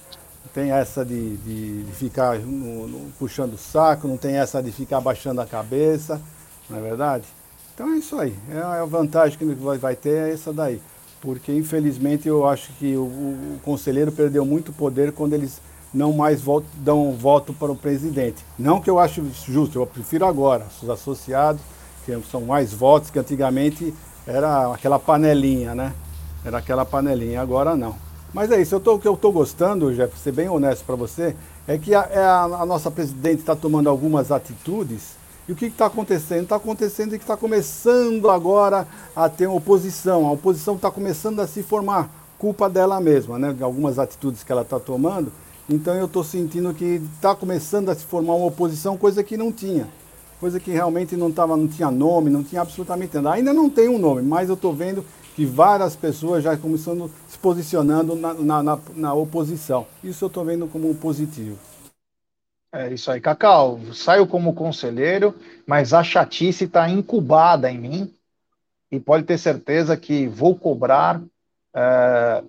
[0.53, 5.01] tem essa de, de, ficar no, no, puxando o saco, não tem essa de ficar
[5.01, 6.21] baixando a cabeça,
[6.71, 7.25] não é verdade?
[7.75, 8.33] Então é isso aí.
[8.53, 10.81] É a vantagem que vai ter é essa daí.
[11.21, 15.61] Porque infelizmente eu acho que o, o conselheiro perdeu muito poder quando eles
[15.93, 18.45] não mais voto, dão voto para o presidente.
[18.57, 21.63] Não que eu acho justo, eu prefiro agora, os associados,
[22.05, 23.93] que são mais votos, que antigamente
[24.25, 25.93] era aquela panelinha, né?
[26.45, 27.97] Era aquela panelinha, agora não.
[28.33, 31.37] Mas é isso, eu o que eu estou gostando, Jeff, ser bem honesto para você,
[31.67, 35.67] é que a, é a, a nossa presidente está tomando algumas atitudes e o que
[35.67, 36.45] está acontecendo?
[36.45, 40.27] Está acontecendo que está começando agora a ter uma oposição.
[40.27, 43.55] A oposição está começando a se formar, culpa dela mesma, né?
[43.61, 45.31] Algumas atitudes que ela está tomando.
[45.69, 49.53] Então eu estou sentindo que está começando a se formar uma oposição, coisa que não
[49.53, 49.87] tinha.
[50.41, 53.33] Coisa que realmente não, tava, não tinha nome, não tinha absolutamente nada.
[53.33, 55.05] Ainda não tem um nome, mas eu estou vendo
[55.35, 59.87] que várias pessoas já começando se posicionando na, na, na, na oposição.
[60.03, 61.59] Isso eu estou vendo como positivo.
[62.73, 63.81] É isso aí, Cacau.
[63.93, 65.35] Saio como conselheiro,
[65.67, 68.15] mas a chatice está incubada em mim
[68.91, 71.23] e pode ter certeza que vou cobrar
[71.75, 72.43] é,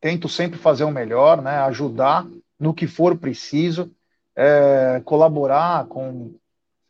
[0.00, 2.26] tento sempre fazer o melhor, né, ajudar
[2.58, 3.90] no que for preciso,
[4.34, 6.34] é, colaborar com.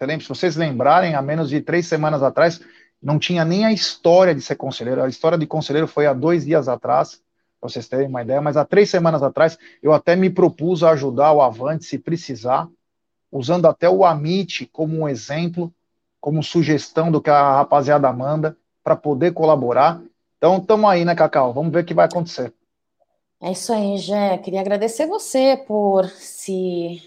[0.01, 2.61] Se vocês lembrarem, há menos de três semanas atrás,
[3.03, 5.03] não tinha nem a história de ser conselheiro.
[5.03, 7.21] A história de conselheiro foi há dois dias atrás,
[7.61, 10.91] para vocês terem uma ideia, mas há três semanas atrás eu até me propus a
[10.91, 12.69] ajudar o Avante se precisar,
[13.31, 15.73] usando até o Amit como um exemplo,
[16.21, 20.01] como sugestão do que a rapaziada manda, para poder colaborar.
[20.37, 21.53] Então, estamos aí, né, Cacau?
[21.53, 22.53] Vamos ver o que vai acontecer.
[23.41, 24.39] É isso aí, Jé.
[24.39, 27.03] Queria agradecer você por se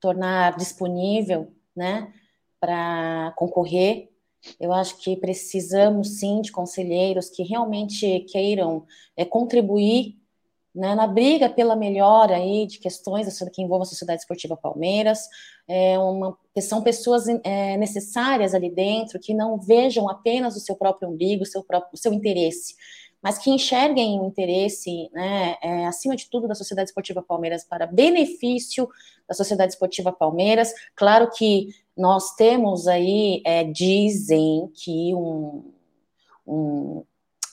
[0.00, 2.12] tornar disponível, né,
[2.60, 4.08] para concorrer.
[4.60, 8.84] Eu acho que precisamos sim de conselheiros que realmente queiram
[9.16, 10.16] é, contribuir
[10.76, 15.20] né, na briga pela melhora aí de questões que envolvam a Sociedade Esportiva Palmeiras.
[15.66, 21.08] É uma, são pessoas é, necessárias ali dentro que não vejam apenas o seu próprio
[21.08, 22.74] umbigo, o seu, próprio, o seu interesse,
[23.22, 27.86] mas que enxerguem o interesse, né, é, acima de tudo, da Sociedade Esportiva Palmeiras para
[27.86, 28.88] benefício
[29.28, 30.72] da Sociedade Esportiva Palmeiras.
[30.94, 35.72] Claro que nós temos aí, é, dizem que um,
[36.46, 37.04] um,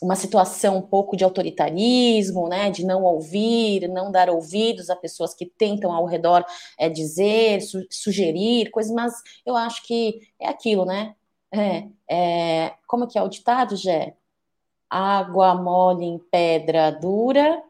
[0.01, 5.33] uma situação um pouco de autoritarismo, né, de não ouvir, não dar ouvidos a pessoas
[5.33, 6.45] que tentam ao redor
[6.77, 9.13] é, dizer, su sugerir coisas, mas
[9.45, 11.15] eu acho que é aquilo, né?
[11.51, 14.15] É, é, como que é o ditado, Gé?
[14.93, 17.61] Água mole em pedra dura,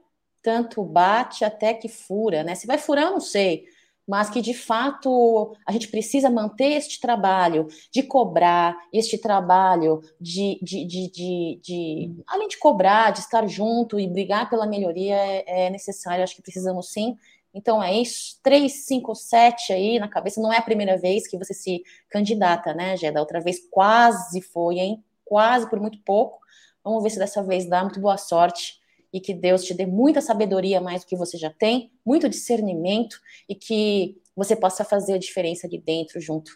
[0.41, 2.55] tanto bate até que fura, né?
[2.55, 3.65] Se vai furar, não sei,
[4.07, 10.59] mas que de fato a gente precisa manter este trabalho de cobrar, este trabalho de,
[10.61, 15.67] de, de, de, de além de cobrar, de estar junto e brigar pela melhoria é,
[15.67, 17.17] é necessário, acho que precisamos sim.
[17.53, 21.37] Então é isso, 3, 5, 7 aí na cabeça, não é a primeira vez que
[21.37, 23.11] você se candidata, né, Gé?
[23.11, 25.03] Da outra vez quase foi, hein?
[25.23, 26.39] Quase por muito pouco.
[26.83, 27.83] Vamos ver se dessa vez dá.
[27.83, 28.81] Muito boa sorte
[29.13, 33.17] e que Deus te dê muita sabedoria mais do que você já tem, muito discernimento
[33.47, 36.51] e que você possa fazer a diferença ali dentro junto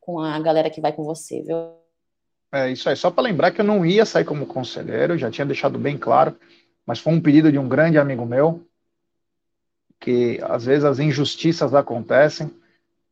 [0.00, 1.56] com a galera que vai com você, viu?
[2.50, 2.96] É isso aí.
[2.96, 6.34] Só para lembrar que eu não ia sair como conselheiro, já tinha deixado bem claro,
[6.86, 8.66] mas foi um pedido de um grande amigo meu,
[10.00, 12.50] que às vezes as injustiças acontecem,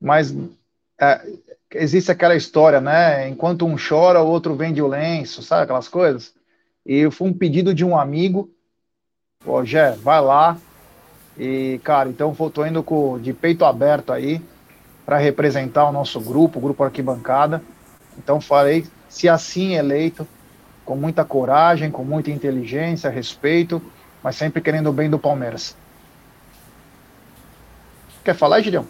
[0.00, 0.34] mas
[0.98, 1.20] é,
[1.74, 3.28] existe aquela história, né?
[3.28, 6.34] Enquanto um chora, o outro vende o lenço, sabe aquelas coisas?
[6.86, 8.50] E foi um pedido de um amigo
[9.46, 10.56] Ó, Gé, vai lá.
[11.38, 14.40] E, cara, então tô indo com, de peito aberto aí
[15.04, 17.62] para representar o nosso grupo, o grupo Arquibancada.
[18.18, 20.26] Então farei, se assim eleito,
[20.84, 23.80] com muita coragem, com muita inteligência, respeito,
[24.22, 25.76] mas sempre querendo o bem do Palmeiras.
[28.24, 28.86] Quer falar, Gideão?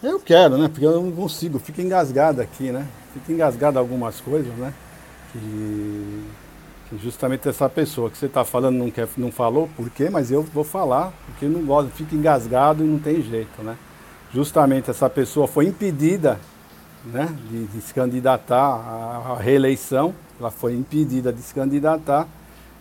[0.00, 0.68] Eu quero, né?
[0.68, 2.86] Porque eu não consigo, fico engasgado aqui, né?
[3.12, 4.72] Fico engasgado algumas coisas, né?
[5.32, 6.24] Que
[6.96, 10.08] justamente essa pessoa que você está falando não, quer, não falou, por quê?
[10.10, 13.76] Mas eu vou falar, porque não gosto, fica engasgado e não tem jeito, né?
[14.32, 16.38] Justamente essa pessoa foi impedida
[17.04, 22.26] né, de, de se candidatar à, reeleição, ela foi impedida de se candidatar,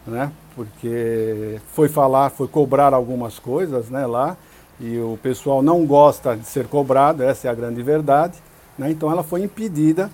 [0.06, 0.32] né?
[0.56, 4.36] Porque foi falar, foi cobrar algumas coisas, né, lá,
[4.80, 8.38] e o pessoal não gosta de ser cobrado, essa é a grande verdade,
[8.78, 8.90] né?
[8.92, 10.10] Então ela foi impedida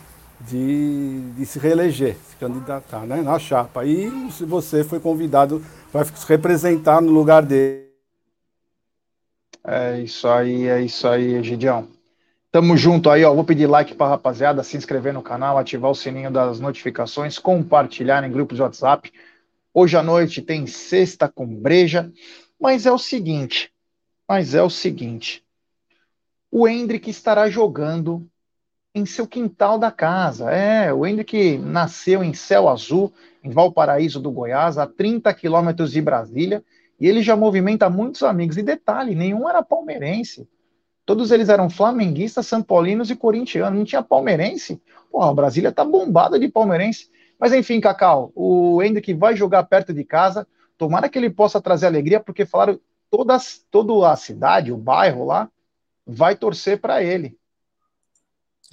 [0.47, 3.85] de, de se reeleger, se candidatar né, na chapa.
[3.85, 7.83] E se você foi convidado, vai se representar no lugar dele.
[9.65, 11.87] É isso aí, é isso aí, Gideão.
[12.51, 13.33] Tamo junto aí, ó.
[13.33, 18.23] Vou pedir like pra rapaziada, se inscrever no canal, ativar o sininho das notificações, compartilhar
[18.23, 19.11] em grupos de WhatsApp.
[19.73, 22.11] Hoje à noite tem sexta com breja,
[22.59, 23.73] mas é o seguinte,
[24.27, 25.43] mas é o seguinte.
[26.51, 28.29] O Hendrick estará jogando
[28.95, 30.51] em seu quintal da casa.
[30.51, 33.11] É, o Hendrick nasceu em Céu Azul,
[33.43, 36.63] em Valparaíso do Goiás, a 30 quilômetros de Brasília,
[36.99, 38.57] e ele já movimenta muitos amigos.
[38.57, 40.47] E detalhe, nenhum era palmeirense.
[41.05, 43.77] Todos eles eram flamenguistas, sampolinos e corintianos.
[43.77, 44.81] Não tinha palmeirense.
[45.11, 47.09] Porra, Brasília tá bombada de palmeirense.
[47.37, 50.47] Mas enfim, Cacau, o Hendrick vai jogar perto de casa.
[50.77, 52.79] Tomara que ele possa trazer alegria, porque falaram
[53.09, 55.49] todas, toda a cidade, o bairro lá,
[56.05, 57.37] vai torcer para ele.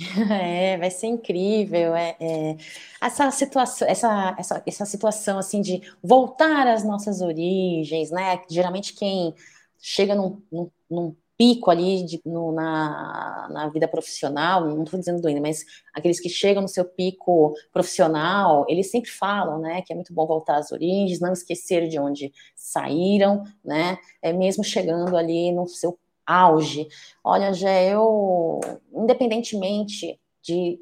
[0.42, 1.94] É, vai ser incrível.
[1.94, 2.56] É, é,
[3.00, 8.42] essa situação, essa, essa, essa situação assim de voltar às nossas origens, né?
[8.48, 9.34] Geralmente quem
[9.78, 15.22] chega num, num, num pico ali de, no, na, na vida profissional, não estou dizendo
[15.22, 19.96] doendo, mas aqueles que chegam no seu pico profissional, eles sempre falam, né, que é
[19.96, 25.50] muito bom voltar às origens, não esquecer de onde saíram, né, é mesmo chegando ali
[25.50, 25.98] no seu
[26.30, 26.88] auge.
[27.24, 28.60] Olha, Jé, eu,
[28.92, 30.78] independentemente de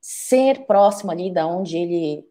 [0.00, 2.24] ser próximo ali da onde ele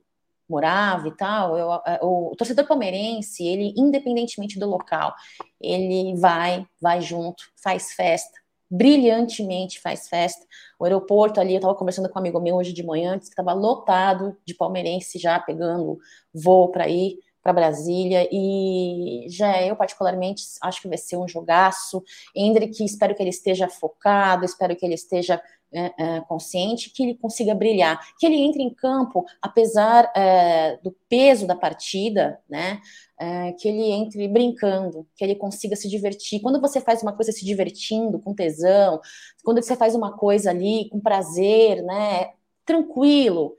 [0.50, 1.70] morava e tal, eu,
[2.02, 5.14] o, o torcedor palmeirense, ele, independentemente do local,
[5.60, 8.38] ele vai, vai junto, faz festa,
[8.70, 10.46] brilhantemente faz festa.
[10.78, 13.42] O aeroporto ali, eu estava conversando com um amigo meu hoje de manhã, disse que
[13.42, 15.98] estava lotado de palmeirense já pegando
[16.34, 22.04] voo para ir para Brasília e já eu particularmente acho que vai ser um jogaço.
[22.36, 25.42] Hendrick, espero que ele esteja focado, espero que ele esteja
[25.74, 30.92] é, é, consciente, que ele consiga brilhar, que ele entre em campo, apesar é, do
[31.08, 32.82] peso da partida, né?
[33.18, 36.42] É, que ele entre brincando, que ele consiga se divertir.
[36.42, 39.00] Quando você faz uma coisa se divertindo, com tesão,
[39.44, 42.32] quando você faz uma coisa ali com prazer, né?
[42.66, 43.56] Tranquilo,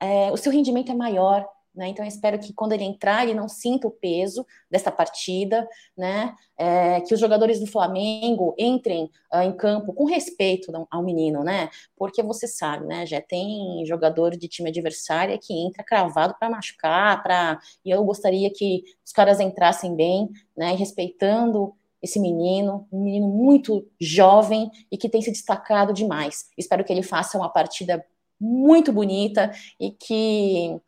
[0.00, 1.88] é, o seu rendimento é maior, né?
[1.88, 6.34] Então, eu espero que quando ele entrar, ele não sinta o peso dessa partida, né?
[6.56, 11.68] É, que os jogadores do Flamengo entrem uh, em campo com respeito ao menino, né?
[11.96, 13.04] Porque você sabe, né?
[13.04, 18.50] Já tem jogador de time adversário que entra cravado para machucar, para e eu gostaria
[18.50, 20.74] que os caras entrassem bem, né?
[20.74, 26.50] Respeitando esse menino, um menino muito jovem e que tem se destacado demais.
[26.56, 28.04] Espero que ele faça uma partida
[28.38, 30.78] muito bonita e que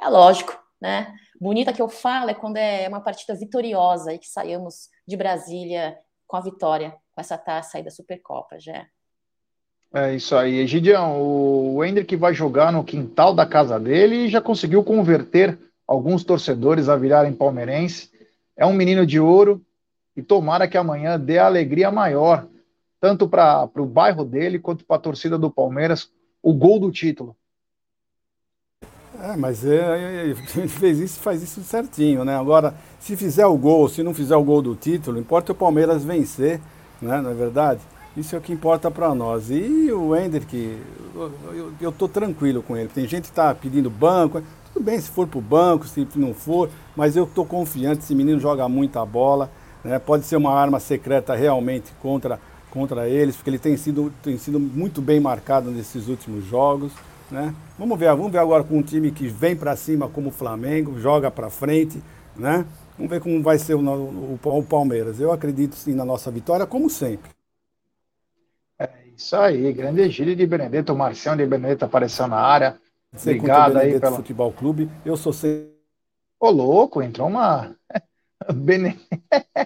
[0.00, 1.14] é lógico, né?
[1.44, 5.96] bonita que eu falo é quando é uma partida vitoriosa e que saímos de Brasília
[6.26, 8.86] com a vitória, com essa taça aí da Supercopa, já.
[9.92, 11.20] É isso aí, Egidião.
[11.20, 16.88] O Hendrick vai jogar no quintal da casa dele e já conseguiu converter alguns torcedores
[16.88, 18.10] a virarem palmeirense.
[18.56, 19.64] É um menino de ouro
[20.16, 22.48] e tomara que amanhã dê alegria maior,
[23.00, 26.10] tanto para o bairro dele quanto para a torcida do Palmeiras,
[26.42, 27.36] o gol do título.
[29.24, 30.34] É, mas é, é, é
[30.68, 32.36] fez isso, faz isso certinho, né?
[32.36, 36.04] Agora, se fizer o gol, se não fizer o gol do título, importa o Palmeiras
[36.04, 36.60] vencer,
[37.00, 37.22] né?
[37.22, 37.80] Não é verdade?
[38.14, 39.50] Isso é o que importa para nós.
[39.50, 40.42] E o Ender,
[41.80, 42.88] eu estou tranquilo com ele.
[42.88, 44.42] Tem gente que está pedindo banco.
[44.72, 48.04] Tudo bem se for para o banco, se não for, mas eu estou confiante.
[48.04, 49.50] Esse menino joga muita bola.
[49.82, 49.98] Né?
[49.98, 52.38] Pode ser uma arma secreta realmente contra,
[52.70, 56.92] contra eles, porque ele tem sido, tem sido muito bem marcado nesses últimos jogos.
[57.30, 57.54] Né?
[57.78, 60.98] Vamos ver, vamos ver agora com um time que vem para cima como o Flamengo,
[60.98, 62.02] joga para frente,
[62.36, 62.66] né?
[62.96, 65.18] Vamos ver como vai ser o, o, o, Palmeiras.
[65.18, 67.30] Eu acredito sim na nossa vitória, como sempre.
[68.78, 72.78] É isso aí, grande Egílio de Benedetto, o Marcião de Benedetto apareceu na área.
[73.12, 74.90] Obrigado aí pelo Futebol Clube.
[75.04, 75.74] Eu sou sempre.
[76.38, 77.74] Ô, louco, entrou uma.
[78.54, 79.00] Bene...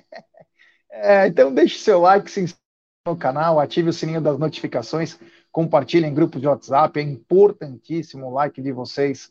[0.90, 2.62] é, então deixe seu like, se inscreva
[3.07, 5.18] no canal, ative o sininho das notificações
[5.51, 9.31] compartilhem em grupos de WhatsApp, é importantíssimo o like de vocês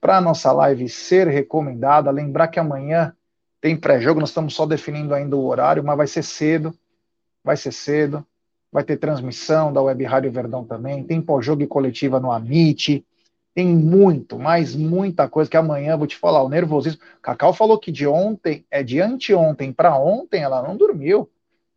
[0.00, 2.10] para nossa live ser recomendada.
[2.10, 3.14] Lembrar que amanhã
[3.60, 6.72] tem pré-jogo, nós estamos só definindo ainda o horário, mas vai ser cedo,
[7.42, 8.24] vai ser cedo,
[8.70, 13.04] vai ter transmissão da Web Rádio Verdão também, tem pós-jogo e coletiva no Amit,
[13.54, 17.00] tem muito, mas muita coisa que amanhã vou te falar, o nervosismo.
[17.20, 21.28] Cacau falou que de ontem, é de anteontem para ontem ela não dormiu.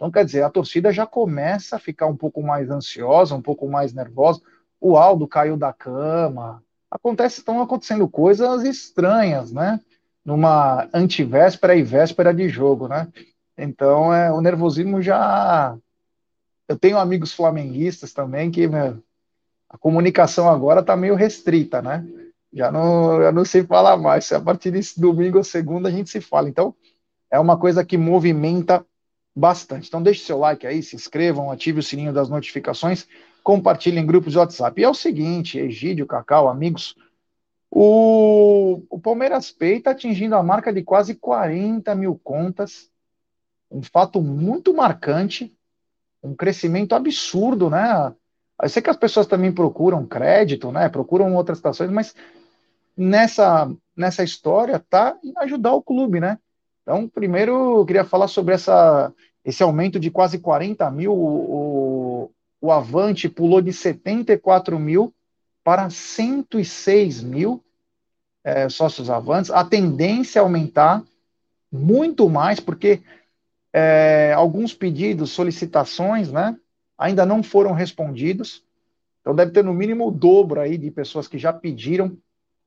[0.02, 3.70] Então, quer dizer, a torcida já começa a ficar um pouco mais ansiosa, um pouco
[3.70, 4.42] mais nervosa.
[4.80, 6.64] O Aldo caiu da cama.
[6.90, 9.80] Acontece, estão acontecendo coisas estranhas, né?
[10.26, 13.10] Numa antivéspera e véspera de jogo, né?
[13.56, 15.78] Então, é, o nervosismo já.
[16.68, 18.98] Eu tenho amigos flamenguistas também que meu,
[19.70, 22.04] a comunicação agora está meio restrita, né?
[22.52, 24.26] Já não, eu não sei falar mais.
[24.26, 26.50] Se a partir desse domingo ou segunda a gente se fala.
[26.50, 26.74] Então,
[27.30, 28.84] é uma coisa que movimenta
[29.36, 29.88] bastante.
[29.88, 33.08] Então deixe seu like aí, se inscrevam, ative o sininho das notificações,
[33.44, 34.80] compartilhem em grupos de WhatsApp.
[34.80, 36.96] E é o seguinte, Egídio, Cacau, amigos,
[37.70, 42.90] o, o Palmeiras Pay está atingindo a marca de quase 40 mil contas,
[43.72, 45.56] um fato muito marcante,
[46.22, 48.14] um crescimento absurdo, né?
[48.62, 50.90] Eu sei que as pessoas também procuram crédito, né?
[50.90, 52.14] Procuram outras situações, mas
[52.96, 56.38] nessa, nessa história tá em ajudar o clube, né?
[56.82, 59.14] Então, primeiro, eu queria falar sobre essa,
[59.46, 61.14] esse aumento de quase 40 mil.
[61.14, 65.14] O, o Avante pulou de 74 mil
[65.64, 67.64] para 106 mil
[68.44, 69.52] é, sócios Avantes.
[69.52, 71.04] A tendência é aumentar
[71.72, 73.02] muito mais, porque
[73.72, 76.58] é, alguns pedidos, solicitações, né,
[76.98, 78.64] ainda não foram respondidos.
[79.22, 82.18] Então, deve ter no mínimo o dobro aí de pessoas que já pediram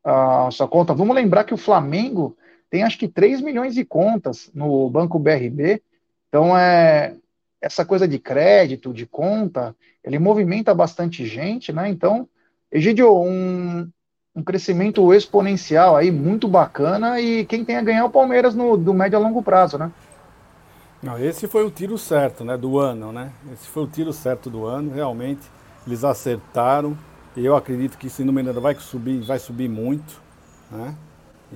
[0.05, 0.94] a sua conta.
[0.94, 2.37] Vamos lembrar que o Flamengo
[2.74, 5.80] tem acho que 3 milhões de contas no Banco BRB.
[6.28, 7.14] Então, é,
[7.62, 11.88] essa coisa de crédito, de conta, ele movimenta bastante gente, né?
[11.88, 12.28] Então,
[12.72, 13.88] Egidio, um,
[14.34, 18.76] um crescimento exponencial aí, muito bacana, e quem tem a ganhar é o Palmeiras no,
[18.76, 19.92] do médio a longo prazo, né?
[21.00, 23.30] Não, esse foi o tiro certo, né, do ano, né?
[23.52, 25.42] Esse foi o tiro certo do ano, realmente,
[25.87, 26.98] eles acertaram,
[27.37, 30.20] e eu acredito que esse número vai subir, vai subir muito,
[30.72, 30.96] né?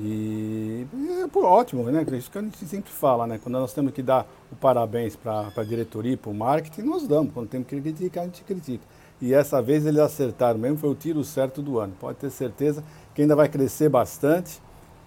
[0.01, 0.87] E
[1.25, 2.05] é por ótimo, né?
[2.13, 3.41] Isso que a gente sempre fala, né?
[3.43, 7.33] Quando nós temos que dar o parabéns para a diretoria, para o marketing, nós damos.
[7.33, 8.85] Quando temos que criticar, a gente critica.
[9.21, 11.95] E essa vez eles acertaram mesmo, foi o tiro certo do ano.
[11.99, 12.85] Pode ter certeza
[13.15, 14.63] que ainda vai crescer bastante.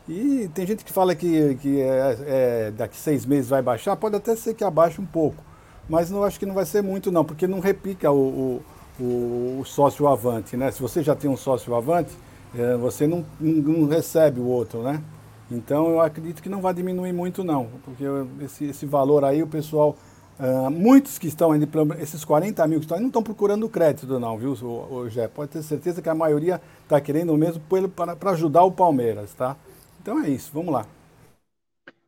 [0.09, 4.15] E tem gente que fala que, que é, é, daqui seis meses vai baixar, pode
[4.15, 5.41] até ser que abaixe um pouco.
[5.87, 8.61] Mas não acho que não vai ser muito, não, porque não repica o,
[8.99, 10.69] o, o sócio avante, né?
[10.71, 12.11] Se você já tem um sócio avante,
[12.57, 15.01] é, você não, não, recebe o outro, né?
[15.49, 18.03] Então eu acredito que não vai diminuir muito não, porque
[18.41, 19.97] esse, esse valor aí o pessoal,
[20.39, 21.61] uh, muitos que estão aí,
[21.99, 25.27] esses 40 mil que estão aí, não estão procurando crédito não, viu, o, o Jé?
[25.27, 27.61] Pode ter certeza que a maioria está querendo mesmo
[27.95, 29.55] para ajudar o Palmeiras, tá?
[30.01, 30.85] Então é isso, vamos lá.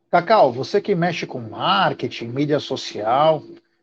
[0.10, 3.42] Cacau, você que mexe com marketing, mídia social,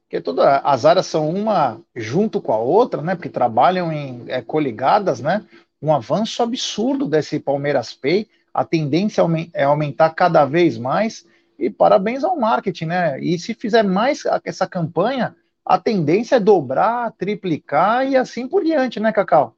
[0.08, 3.14] que todas as áreas são uma junto com a outra, né?
[3.14, 5.44] Porque trabalham em é, coligadas, né?
[5.82, 8.28] Um avanço absurdo desse Palmeiras Pay.
[8.52, 9.22] A tendência
[9.54, 11.26] é aumentar cada vez mais.
[11.58, 13.20] E parabéns ao marketing, né?
[13.20, 18.98] E se fizer mais essa campanha, a tendência é dobrar, triplicar e assim por diante,
[18.98, 19.54] né, Cacau?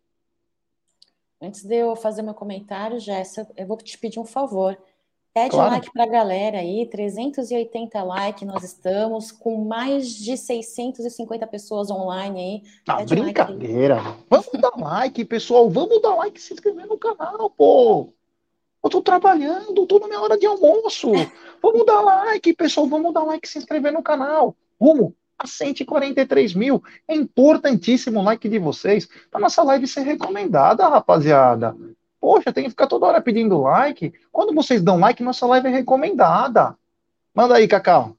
[1.40, 4.78] Antes de eu fazer meu comentário, Jéssica, eu vou te pedir um favor.
[5.34, 5.70] Pede claro.
[5.70, 12.40] like para a galera aí, 380 likes nós estamos, com mais de 650 pessoas online
[12.40, 12.62] aí.
[12.84, 13.94] Tá brincadeira.
[14.02, 18.12] Like vamos dar like, pessoal, vamos dar like e se inscrever no canal, pô.
[18.84, 21.12] Eu tô trabalhando, tô na minha hora de almoço.
[21.62, 24.54] Vamos dar like, pessoal, vamos dar like e se inscrever no canal.
[24.78, 26.82] Rumo a 143 mil.
[27.08, 31.74] É importantíssimo o like de vocês para nossa live ser recomendada, rapaziada.
[32.22, 34.12] Poxa, tem que ficar toda hora pedindo like.
[34.30, 36.78] Quando vocês dão like, nossa live é recomendada.
[37.34, 38.16] Manda aí, Cacau.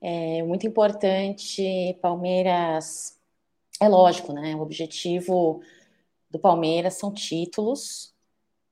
[0.00, 3.18] É muito importante, Palmeiras.
[3.80, 4.54] É lógico, né?
[4.54, 5.60] O objetivo
[6.30, 8.14] do Palmeiras são títulos.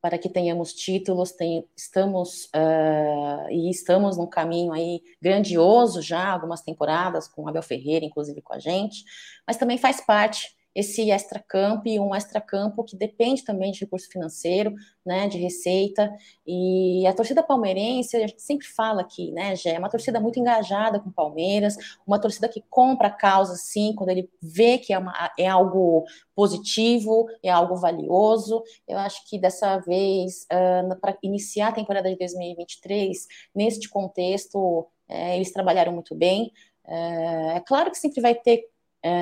[0.01, 6.63] Para que tenhamos títulos, tem, estamos uh, e estamos num caminho aí grandioso já, algumas
[6.63, 9.03] temporadas, com Abel Ferreira, inclusive com a gente,
[9.45, 14.73] mas também faz parte esse extracampo e um extracampo que depende também de recurso financeiro,
[15.05, 16.09] né, de receita,
[16.47, 20.39] e a torcida palmeirense, a gente sempre fala aqui, né, Gé, é uma torcida muito
[20.39, 21.77] engajada com Palmeiras,
[22.07, 26.05] uma torcida que compra a causa, sim, quando ele vê que é, uma, é algo
[26.33, 32.17] positivo, é algo valioso, eu acho que dessa vez, uh, para iniciar a temporada de
[32.17, 34.87] 2023, neste contexto, uh,
[35.35, 36.53] eles trabalharam muito bem,
[36.85, 38.65] uh, é claro que sempre vai ter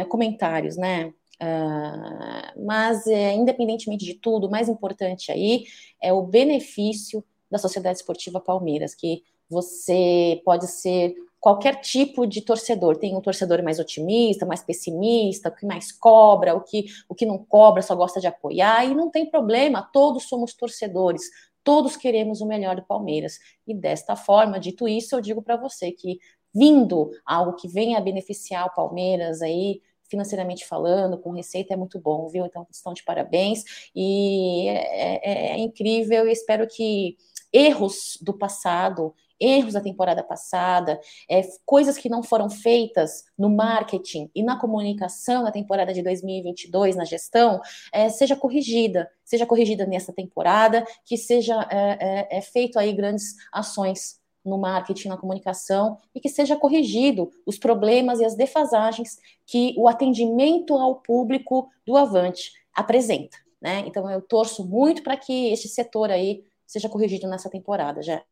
[0.08, 1.12] comentários, né?
[1.42, 5.66] Uh, mas, é, independentemente de tudo, o mais importante aí
[6.00, 12.96] é o benefício da Sociedade Esportiva Palmeiras, que você pode ser qualquer tipo de torcedor.
[12.96, 17.26] Tem um torcedor mais otimista, mais pessimista, o que mais cobra, o que, o que
[17.26, 21.22] não cobra, só gosta de apoiar, e não tem problema, todos somos torcedores,
[21.62, 23.38] todos queremos o melhor do Palmeiras.
[23.66, 26.18] E desta forma, dito isso, eu digo para você que
[26.54, 31.98] vindo algo que venha a beneficiar o Palmeiras aí, financeiramente falando, com receita, é muito
[31.98, 32.44] bom, viu?
[32.46, 33.64] Então, estão de parabéns.
[33.94, 37.16] E é, é, é incrível, espero que
[37.52, 40.98] erros do passado, erros da temporada passada,
[41.28, 46.96] é, coisas que não foram feitas no marketing e na comunicação na temporada de 2022,
[46.96, 47.60] na gestão,
[47.92, 53.34] é, seja corrigida, seja corrigida nessa temporada, que seja é, é, é feito aí grandes
[53.52, 54.18] ações
[54.48, 59.88] no marketing, na comunicação, e que seja corrigido os problemas e as defasagens que o
[59.88, 63.36] atendimento ao público do Avante apresenta.
[63.60, 63.84] Né?
[63.86, 68.22] Então eu torço muito para que este setor aí seja corrigido nessa temporada, já.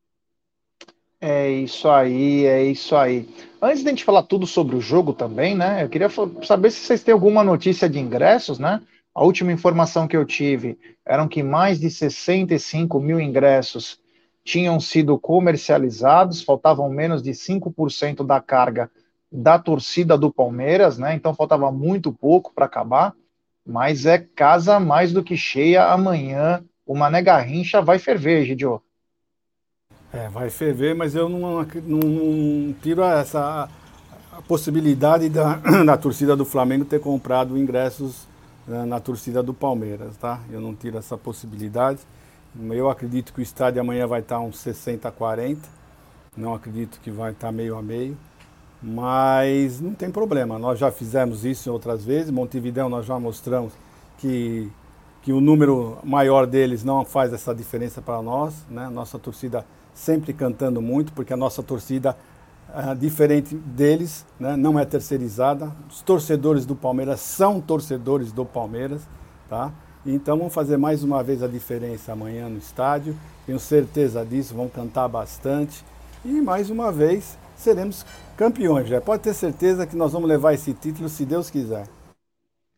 [1.20, 3.26] É isso aí, é isso aí.
[3.62, 5.82] Antes de a gente falar tudo sobre o jogo também, né?
[5.82, 6.08] Eu queria
[6.42, 8.82] saber se vocês têm alguma notícia de ingressos, né?
[9.14, 13.98] A última informação que eu tive eram que mais de 65 mil ingressos
[14.44, 18.90] tinham sido comercializados, faltavam menos de 5% da carga
[19.32, 21.14] da torcida do Palmeiras, né?
[21.14, 23.14] Então faltava muito pouco para acabar,
[23.66, 26.62] mas é casa mais do que cheia amanhã.
[26.86, 28.80] O Mané Garrincha vai ferver, Gidio.
[30.12, 33.68] É, vai ferver, mas eu não, não, não tiro essa
[34.36, 38.26] a possibilidade da, da torcida do Flamengo ter comprado ingressos
[38.66, 40.40] né, na torcida do Palmeiras, tá?
[40.50, 42.00] Eu não tiro essa possibilidade.
[42.70, 45.60] Eu acredito que o estádio amanhã vai estar uns 60 a 40.
[46.36, 48.16] Não acredito que vai estar meio a meio.
[48.80, 50.58] Mas não tem problema.
[50.58, 52.30] Nós já fizemos isso outras vezes.
[52.30, 53.72] Montevideo nós já mostramos
[54.18, 54.70] que,
[55.22, 58.54] que o número maior deles não faz essa diferença para nós.
[58.70, 58.88] Né?
[58.88, 62.16] Nossa torcida sempre cantando muito, porque a nossa torcida,
[62.72, 64.56] é diferente deles, né?
[64.56, 65.72] não é terceirizada.
[65.88, 69.02] Os torcedores do Palmeiras são torcedores do Palmeiras.
[69.48, 69.72] Tá?
[70.06, 73.16] Então vamos fazer mais uma vez a diferença amanhã no estádio.
[73.46, 75.82] Tenho certeza disso, vão cantar bastante.
[76.22, 78.04] E mais uma vez seremos
[78.36, 78.86] campeões.
[78.86, 81.88] Já pode ter certeza que nós vamos levar esse título se Deus quiser.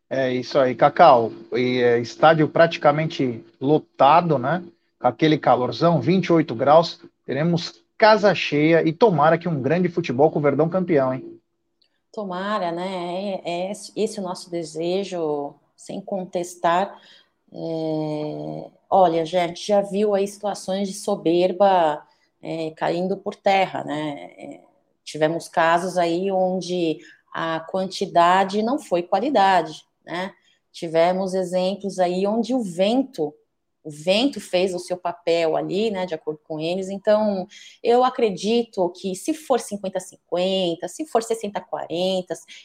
[0.08, 1.32] É isso aí, Cacau.
[1.52, 4.62] E, é, estádio praticamente lotado, né?
[5.00, 7.00] Com aquele calorzão, 28 graus.
[7.24, 11.40] Teremos casa cheia e tomara que um grande futebol com o Verdão campeão, hein?
[12.12, 13.40] Tomara, né?
[13.44, 17.00] É, é esse o nosso desejo sem contestar.
[17.52, 22.04] É, olha, gente já viu aí situações de soberba
[22.42, 24.30] é, caindo por terra, né?
[24.38, 24.60] É,
[25.04, 26.98] tivemos casos aí onde
[27.32, 30.32] a quantidade não foi qualidade, né?
[30.72, 33.34] Tivemos exemplos aí onde o vento
[33.86, 36.88] o vento fez o seu papel ali, né, de acordo com eles.
[36.88, 37.46] Então,
[37.80, 42.24] eu acredito que se for 50-50, se for 60-40,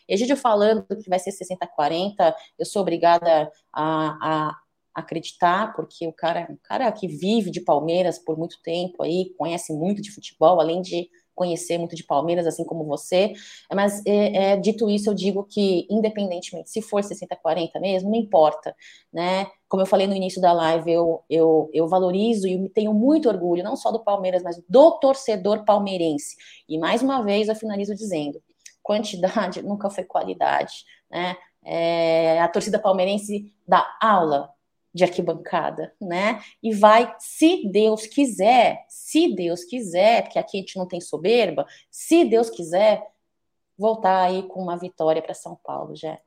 [0.10, 4.58] Egídio falando que vai ser 60-40, eu sou obrigada a, a
[4.96, 9.72] acreditar, porque o cara, um cara que vive de Palmeiras por muito tempo aí, conhece
[9.72, 11.08] muito de futebol, além de
[11.42, 13.34] conhecer muito de Palmeiras, assim como você.
[13.74, 18.76] Mas, é, é, dito isso, eu digo que, independentemente, se for 60-40 mesmo, não importa,
[19.12, 19.48] né?
[19.68, 23.64] Como eu falei no início da live, eu, eu, eu valorizo e tenho muito orgulho,
[23.64, 26.36] não só do Palmeiras, mas do torcedor palmeirense.
[26.70, 28.40] E, mais uma vez, eu finalizo dizendo,
[28.84, 31.36] quantidade nunca foi qualidade, né?
[31.66, 34.50] É, a torcida palmeirense dá aula
[34.94, 36.42] de arquibancada, né?
[36.62, 41.66] E vai, se Deus quiser, se Deus quiser, porque aqui a gente não tem soberba,
[41.90, 43.02] se Deus quiser,
[43.78, 46.18] voltar aí com uma vitória para São Paulo, já.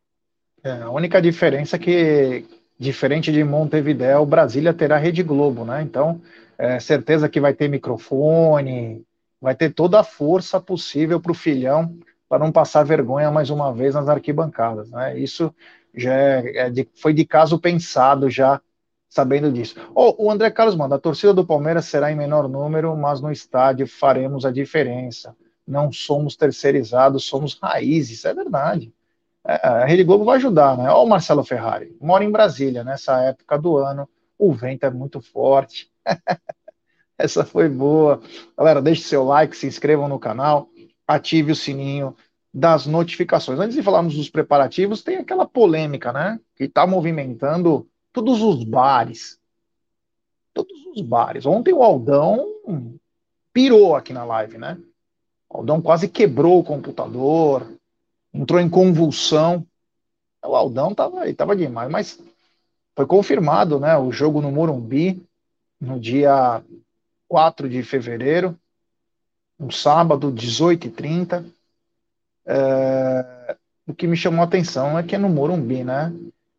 [0.62, 2.44] É, a única diferença é que,
[2.78, 5.82] diferente de Montevidéu, Brasília terá Rede Globo, né?
[5.82, 6.20] Então,
[6.56, 9.04] é certeza que vai ter microfone,
[9.40, 11.96] vai ter toda a força possível para o filhão
[12.28, 15.18] para não passar vergonha mais uma vez nas arquibancadas, né?
[15.18, 15.54] Isso
[15.96, 18.60] já é, é de, foi de caso pensado já
[19.08, 19.76] sabendo disso.
[19.94, 23.30] Oh, o André Carlos manda, a torcida do Palmeiras será em menor número, mas no
[23.30, 25.36] estádio faremos a diferença.
[25.66, 28.92] Não somos terceirizados, somos raízes, é verdade.
[29.46, 30.90] É, a Rede Globo vai ajudar, né?
[30.90, 35.20] Olha o Marcelo Ferrari, mora em Brasília nessa época do ano, o vento é muito
[35.20, 35.90] forte.
[37.16, 38.20] Essa foi boa.
[38.58, 40.68] Galera, deixe seu like, se inscrevam no canal,
[41.06, 42.16] ative o sininho
[42.54, 43.58] das notificações.
[43.58, 46.38] Antes de falarmos dos preparativos, tem aquela polêmica, né?
[46.54, 49.40] Que está movimentando todos os bares.
[50.52, 51.44] Todos os bares.
[51.46, 52.46] Ontem o Aldão
[53.52, 54.78] pirou aqui na live, né?
[55.50, 57.76] O Aldão quase quebrou o computador,
[58.32, 59.66] entrou em convulsão.
[60.40, 62.22] O Aldão tava, tava demais, mas
[62.94, 63.98] foi confirmado, né?
[63.98, 65.26] O jogo no Morumbi,
[65.80, 66.62] no dia
[67.26, 68.56] 4 de fevereiro,
[69.58, 71.44] um sábado, 18h30.
[72.46, 76.12] É, o que me chamou a atenção é que é no Morumbi, né?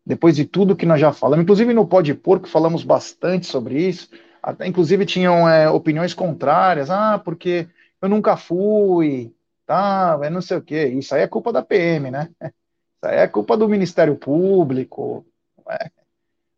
[0.06, 4.10] Depois de tudo que nós já falamos, inclusive no Pode Porco falamos bastante sobre isso,
[4.42, 7.68] até, inclusive tinham é, opiniões contrárias, ah, porque
[8.02, 9.34] eu nunca fui,
[9.66, 12.30] tá, não sei o quê, isso aí é culpa da PM, né?
[12.96, 15.26] Isso aí é culpa do Ministério Público,
[15.70, 15.92] é.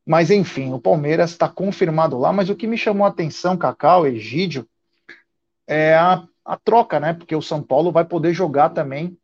[0.05, 4.07] Mas enfim, o Palmeiras está confirmado lá, mas o que me chamou a atenção, Cacau,
[4.07, 4.65] Egídio,
[5.67, 7.13] é a a troca, né?
[7.13, 9.17] Porque o São Paulo vai poder jogar também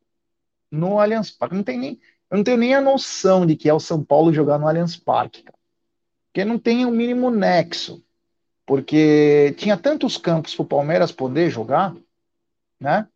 [0.69, 1.55] no Allianz Parque.
[1.55, 4.34] Não tem nem, eu não tenho nem a noção de que é o São Paulo
[4.34, 5.45] jogar no Allianz Parque,
[6.26, 8.03] porque não tem o mínimo nexo.
[8.65, 11.95] Porque tinha tantos campos para o Palmeiras poder jogar,
[12.80, 13.07] né?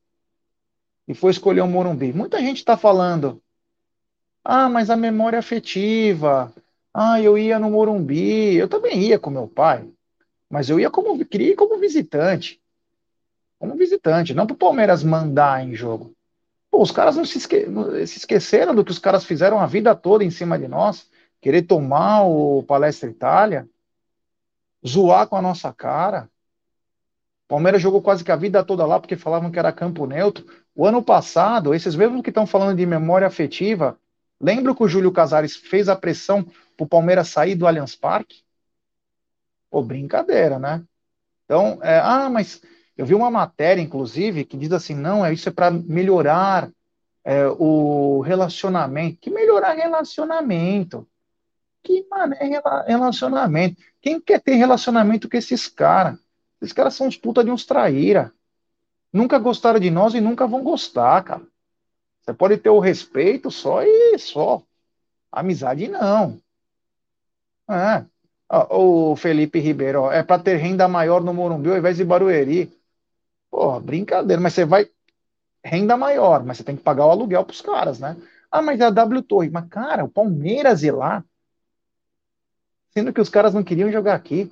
[1.08, 2.12] E foi escolher o Morumbi.
[2.12, 3.42] Muita gente está falando,
[4.44, 6.54] ah, mas a memória afetiva.
[6.94, 8.56] Ah, eu ia no Morumbi.
[8.56, 9.90] Eu também ia com meu pai,
[10.50, 12.62] mas eu ia como queria ir como visitante
[13.60, 16.14] como visitante, não para o Palmeiras mandar em jogo.
[16.70, 17.66] Pô, os caras não se, esque...
[18.06, 21.10] se, esqueceram do que os caras fizeram a vida toda em cima de nós,
[21.42, 23.68] querer tomar o Palestra Itália,
[24.86, 26.30] zoar com a nossa cara.
[27.46, 30.46] O Palmeiras jogou quase que a vida toda lá porque falavam que era campo neutro.
[30.76, 33.98] O ano passado, esses mesmos que estão falando de memória afetiva,
[34.40, 38.44] lembra que o Júlio Casares fez a pressão para o Palmeiras sair do Allianz Parque?
[39.72, 40.84] Pô, brincadeira, né?
[41.46, 42.62] Então, é, ah, mas
[42.98, 46.70] eu vi uma matéria, inclusive, que diz assim: não, é isso é para melhorar
[47.24, 49.20] é, o relacionamento.
[49.22, 51.08] Que melhorar relacionamento?
[51.84, 53.82] Que mané relacionamento?
[54.02, 56.18] Quem quer ter relacionamento com esses caras?
[56.62, 58.34] Esses caras são uns puta de uns traíra.
[59.14, 61.44] Nunca gostaram de nós e nunca vão gostar, cara.
[62.22, 64.62] Você pode ter o respeito só e só.
[65.32, 66.42] Amizade não.
[67.70, 68.06] É.
[68.70, 72.72] O Felipe Ribeiro, ó, é para ter renda maior no Morumbi ao invés de Barueri.
[73.50, 74.90] Porra, brincadeira, mas você vai.
[75.64, 78.16] Renda maior, mas você tem que pagar o aluguel para os caras, né?
[78.52, 79.50] Ah, mas é a W Torre.
[79.50, 81.24] Mas, cara, o Palmeiras ir lá.
[82.92, 84.52] Sendo que os caras não queriam jogar aqui.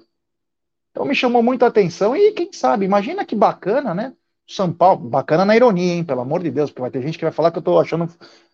[0.91, 2.15] Então me chamou muita atenção.
[2.15, 4.13] E quem sabe, imagina que bacana, né?
[4.47, 6.03] São Paulo, bacana na ironia, hein?
[6.03, 8.07] Pelo amor de Deus, porque vai ter gente que vai falar que eu tô achando,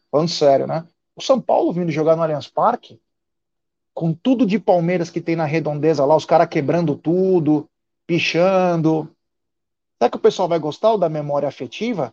[0.10, 0.86] falando sério, né?
[1.16, 3.00] O São Paulo vindo jogar no Allianz Parque,
[3.94, 7.70] com tudo de Palmeiras que tem na redondeza lá, os caras quebrando tudo,
[8.08, 9.10] pichando,
[10.02, 12.12] Será que o pessoal vai gostar da memória afetiva?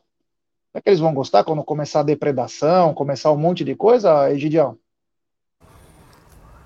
[0.71, 4.77] Será que eles vão gostar quando começar a depredação, começar um monte de coisa, Egidião?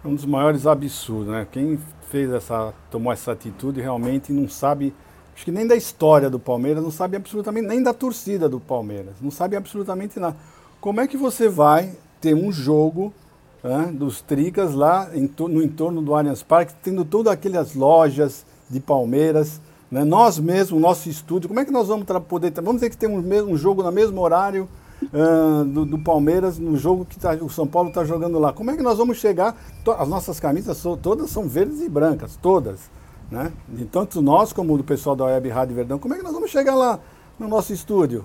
[0.04, 1.46] É um dos maiores absurdos, né?
[1.48, 1.78] Quem
[2.10, 4.92] fez essa, tomou essa atitude realmente não sabe,
[5.32, 9.14] acho que nem da história do Palmeiras, não sabe absolutamente, nem da torcida do Palmeiras,
[9.20, 10.36] não sabe absolutamente nada.
[10.80, 13.14] Como é que você vai ter um jogo
[13.62, 15.08] né, dos Tricas lá
[15.38, 19.60] no entorno do Allianz Parque, tendo todas aquelas lojas de Palmeiras,
[19.92, 20.04] né?
[20.04, 22.50] Nós mesmos, o nosso estúdio, como é que nós vamos poder.
[22.56, 24.66] Vamos dizer que tem um, um jogo no mesmo horário
[25.02, 28.54] uh, do, do, Palmeiras, no jogo que tá, o São Paulo está jogando lá.
[28.54, 29.54] Como é que nós vamos chegar?
[29.98, 32.90] As nossas camisas são, todas são verdes e brancas, todas.
[33.30, 33.52] Né?
[33.76, 36.50] E tanto nós como do pessoal da Web Rádio Verdão, como é que nós vamos
[36.50, 36.98] chegar lá
[37.38, 38.24] no nosso estúdio.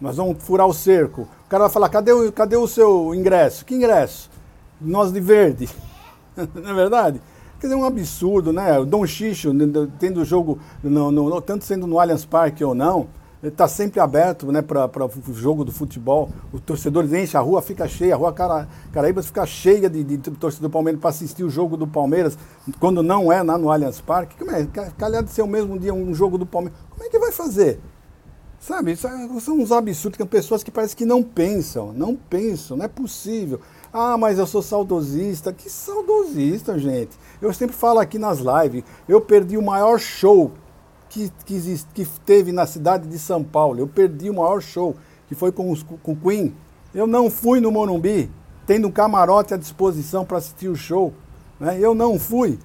[0.00, 1.22] Nós vamos furar o cerco.
[1.22, 3.64] O cara vai falar, cadê o, cadê o seu ingresso?
[3.64, 4.30] Que ingresso?
[4.80, 5.68] Nós de verde.
[6.54, 7.20] Não é verdade?
[7.60, 8.78] Quer dizer, é um absurdo, né?
[8.78, 9.50] O Dom Xixo,
[9.98, 13.08] tendo jogo, no, no, tanto sendo no Allianz Parque ou não,
[13.42, 16.30] está sempre aberto né, para o jogo do futebol.
[16.52, 20.18] Os torcedores enchem a rua, fica cheia, a rua Cara, Caraíbas fica cheia de, de,
[20.18, 22.38] torcedor do Palmeiras para assistir o jogo do Palmeiras,
[22.78, 24.36] quando não é lá no Allianz Parque.
[24.36, 24.66] Como é?
[24.96, 26.78] Calhar de ser o mesmo dia um jogo do Palmeiras.
[26.90, 27.80] Como é que vai fazer?
[28.60, 32.84] Sabe, é, são uns absurdos que pessoas que parecem que não pensam, não pensam, não
[32.84, 33.60] é possível.
[33.92, 35.52] Ah, mas eu sou saudosista.
[35.52, 37.18] Que saudosista, gente.
[37.40, 40.52] Eu sempre falo aqui nas lives, eu perdi o maior show
[41.08, 43.78] que, que, que teve na cidade de São Paulo.
[43.78, 44.94] Eu perdi o maior show,
[45.26, 46.54] que foi com, os, com Queen.
[46.94, 48.30] Eu não fui no Morumbi,
[48.66, 51.12] tendo um camarote à disposição para assistir o show.
[51.58, 51.78] Né?
[51.80, 52.58] Eu não fui.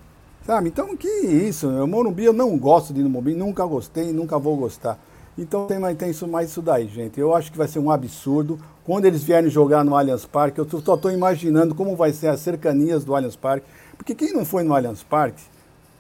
[0.46, 0.68] Sabe?
[0.68, 1.70] Então, que isso?
[1.70, 5.00] O Morumbi eu não gosto de ir no Morumbi, nunca gostei, nunca vou gostar.
[5.38, 7.20] Então tem, tem isso, mais isso daí, gente.
[7.20, 8.60] Eu acho que vai ser um absurdo.
[8.86, 12.40] Quando eles vierem jogar no Allianz Parque, eu só estou imaginando como vai ser as
[12.40, 13.66] cercanias do Allianz Parque.
[13.98, 15.42] Porque quem não foi no Allianz Parque,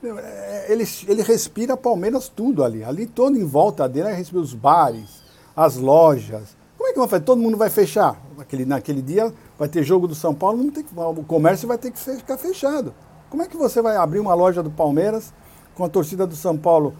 [0.03, 2.83] é, ele, ele respira Palmeiras tudo ali.
[2.83, 5.23] Ali todo em volta dele, ele respira os bares,
[5.55, 6.55] as lojas.
[6.77, 7.23] Como é que vai fazer?
[7.23, 8.21] Todo mundo vai fechar.
[8.37, 11.97] Aquele, naquele dia vai ter jogo do São Paulo, que, o comércio vai ter que
[11.97, 12.93] ficar fechado.
[13.29, 15.33] Como é que você vai abrir uma loja do Palmeiras
[15.73, 16.93] com a torcida do São Paulo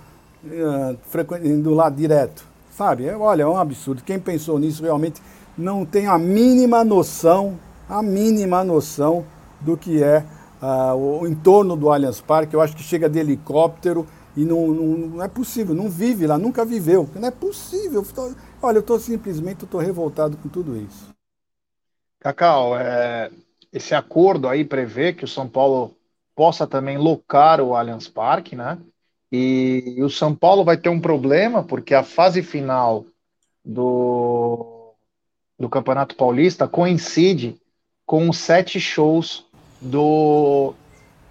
[0.46, 2.46] uh, indo lá direto?
[2.72, 3.06] Sabe?
[3.06, 4.04] É, olha, é um absurdo.
[4.04, 5.22] Quem pensou nisso realmente
[5.58, 9.26] não tem a mínima noção, a mínima noção
[9.62, 10.26] do que é
[10.62, 12.56] uh, o entorno do Allianz Parque.
[12.56, 16.38] Eu acho que chega de helicóptero e não, não, não é possível, não vive lá,
[16.38, 17.08] nunca viveu.
[17.16, 18.06] Não é possível.
[18.62, 21.14] olha, eu estou simplesmente tô revoltado com tudo isso.
[22.20, 23.30] Cacau, é,
[23.72, 25.96] esse acordo aí prevê que o São Paulo
[26.36, 28.80] possa também locar o Allianz Parque, né?
[29.36, 33.04] E, o São Paulo vai ter um problema, porque a fase final
[33.66, 34.94] do,
[35.60, 37.60] do Campeonato Paulista coincide
[38.06, 39.44] com os sete shows
[39.82, 40.76] do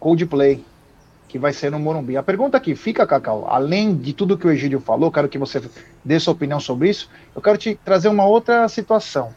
[0.00, 0.64] Coldplay,
[1.28, 2.16] que vai ser no Morumbi.
[2.16, 5.62] A pergunta que fica, Cacau, além de tudo que o Egídio falou, quero que você
[6.04, 9.32] dê sua opinião sobre isso, eu quero te trazer uma outra situação.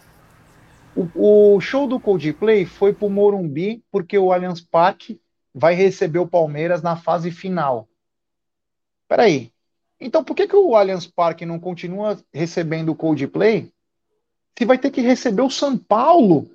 [0.95, 5.21] O, o show do Coldplay foi para o Morumbi porque o Allianz Parque
[5.53, 7.87] vai receber o Palmeiras na fase final.
[9.07, 9.51] Peraí,
[9.99, 13.71] então por que, que o Allianz Parque não continua recebendo o Coldplay
[14.57, 16.49] se vai ter que receber o São Paulo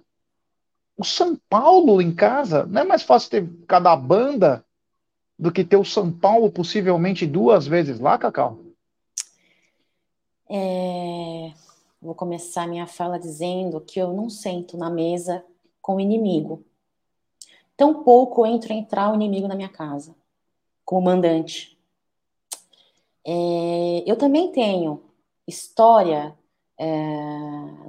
[1.01, 4.62] o São Paulo em casa, não é mais fácil ter cada banda
[5.38, 8.59] do que ter o São Paulo possivelmente duas vezes lá, Cacau?
[10.46, 11.55] É...
[12.03, 15.42] Vou começar minha fala dizendo que eu não sento na mesa
[15.80, 16.62] com o inimigo.
[17.78, 20.14] Tampouco entro entrar o inimigo na minha casa,
[20.84, 21.78] como mandante.
[23.26, 24.04] É...
[24.06, 25.02] Eu também tenho
[25.46, 26.36] história
[26.78, 26.86] é...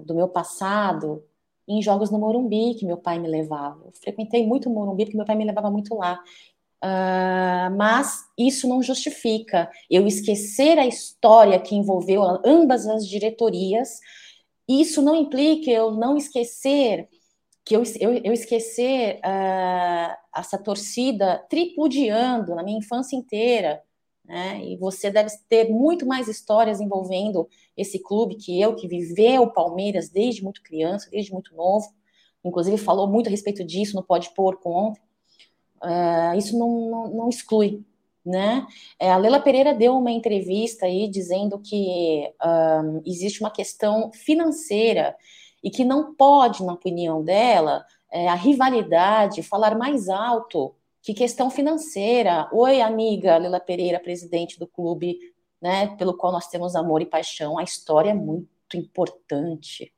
[0.06, 1.24] do meu passado
[1.68, 3.82] em jogos no Morumbi, que meu pai me levava.
[3.86, 6.22] Eu frequentei muito o Morumbi, porque meu pai me levava muito lá.
[6.84, 14.00] Uh, mas isso não justifica eu esquecer a história que envolveu ambas as diretorias.
[14.68, 17.08] Isso não implica eu não esquecer
[17.64, 23.82] que eu, eu, eu esquecer uh, essa torcida tripudiando na minha infância inteira
[24.32, 24.64] né?
[24.64, 29.52] E você deve ter muito mais histórias envolvendo esse clube que eu, que viveu o
[29.52, 31.94] Palmeiras desde muito criança, desde muito novo.
[32.42, 35.02] Inclusive falou muito a respeito disso no Pode Porco ontem.
[35.84, 37.84] Uh, isso não, não, não, exclui,
[38.26, 38.66] né?
[38.98, 45.14] É, a Lela Pereira deu uma entrevista aí dizendo que um, existe uma questão financeira
[45.62, 51.50] e que não pode, na opinião dela, é, a rivalidade falar mais alto que questão
[51.50, 52.48] financeira.
[52.52, 55.18] Oi, amiga Lila Pereira, presidente do clube,
[55.62, 57.58] né, pelo qual nós temos amor e paixão.
[57.58, 59.92] A história é muito importante,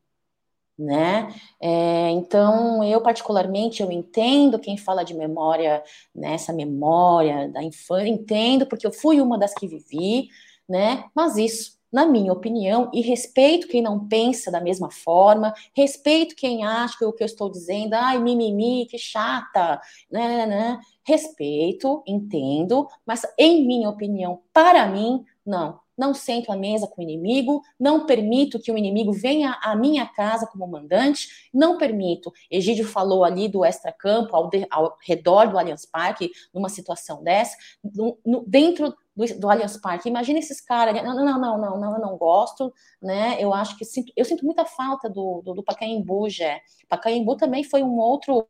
[0.77, 1.33] né?
[1.61, 5.83] É, então, eu particularmente eu entendo quem fala de memória,
[6.15, 10.29] nessa né, memória da infância, entendo porque eu fui uma das que vivi,
[10.67, 11.05] né?
[11.13, 16.65] Mas isso na minha opinião, e respeito quem não pensa da mesma forma, respeito quem
[16.65, 19.79] acha que o que eu estou dizendo, ai, mimimi, que chata,
[20.11, 20.79] né, né, né.
[21.05, 25.83] Respeito, entendo, mas em minha opinião, para mim, não.
[25.95, 30.07] Não sento à mesa com o inimigo, não permito que o inimigo venha à minha
[30.07, 32.33] casa como mandante, não permito.
[32.49, 38.17] Egídio falou ali do extracampo, ao, ao redor do Allianz Parque, numa situação dessa, no,
[38.25, 40.09] no, dentro do, do Allianz Parque.
[40.09, 43.37] Imagina esses caras, não, não, não, não, não, eu não gosto, né?
[43.39, 46.61] Eu acho que sinto, eu sinto muita falta do, do, do Pacaembu, Jé.
[46.89, 48.47] Pacaembu também foi um outro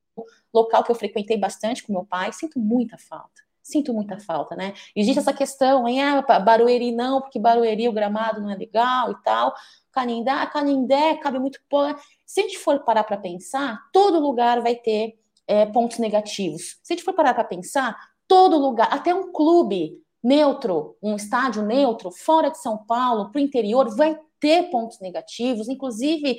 [0.54, 3.44] local que eu frequentei bastante com meu pai, sinto muita falta.
[3.62, 4.74] Sinto muita falta, né?
[4.94, 6.04] Existe essa questão, hein?
[6.04, 9.54] Ah, Barueri não, porque Barueri o gramado não é legal e tal.
[9.90, 11.98] Canindé, Canindé cabe muito pouco.
[12.26, 16.78] Se a gente for parar para pensar, todo lugar vai ter é, pontos negativos.
[16.84, 17.96] Se a gente for parar para pensar,
[18.28, 23.44] todo lugar, até um clube neutro, um estádio neutro, fora de São Paulo, para o
[23.44, 26.38] interior, vai ter pontos negativos, inclusive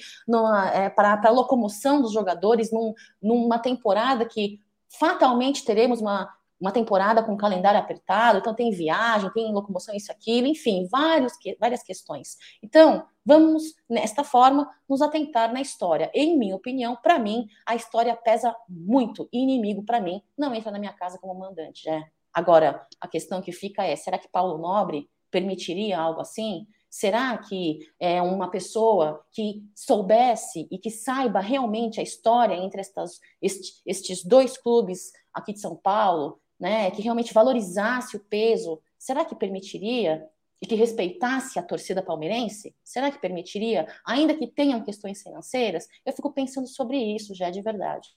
[0.72, 4.60] é, para a locomoção dos jogadores num, numa temporada que
[4.98, 6.28] fatalmente teremos uma,
[6.60, 11.82] uma temporada com calendário apertado, então tem viagem, tem locomoção, isso, aquilo, enfim, vários, várias
[11.82, 12.36] questões.
[12.62, 16.10] Então, vamos, nesta forma, nos atentar na história.
[16.14, 19.28] Em minha opinião, para mim, a história pesa muito.
[19.32, 21.88] Inimigo, para mim, não entra na minha casa como mandante.
[21.88, 22.02] É.
[22.34, 26.66] Agora, a questão que fica é: será que Paulo Nobre permitiria algo assim?
[26.90, 33.18] Será que é uma pessoa que soubesse e que saiba realmente a história entre estas,
[33.42, 39.24] este, estes dois clubes aqui de São Paulo, né, que realmente valorizasse o peso, será
[39.24, 40.24] que permitiria
[40.62, 42.74] e que respeitasse a torcida palmeirense?
[42.84, 45.88] Será que permitiria, ainda que tenham questões financeiras?
[46.06, 48.08] Eu fico pensando sobre isso já de verdade.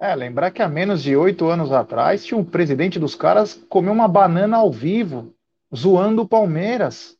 [0.00, 3.92] É, lembrar que há menos de oito anos atrás tinha um presidente dos caras comeu
[3.92, 5.34] uma banana ao vivo,
[5.74, 7.18] zoando o Palmeiras.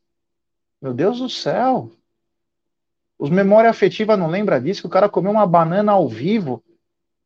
[0.80, 1.90] Meu Deus do céu.
[3.18, 6.62] Os memória afetiva não lembra disso, que o cara comeu uma banana ao vivo,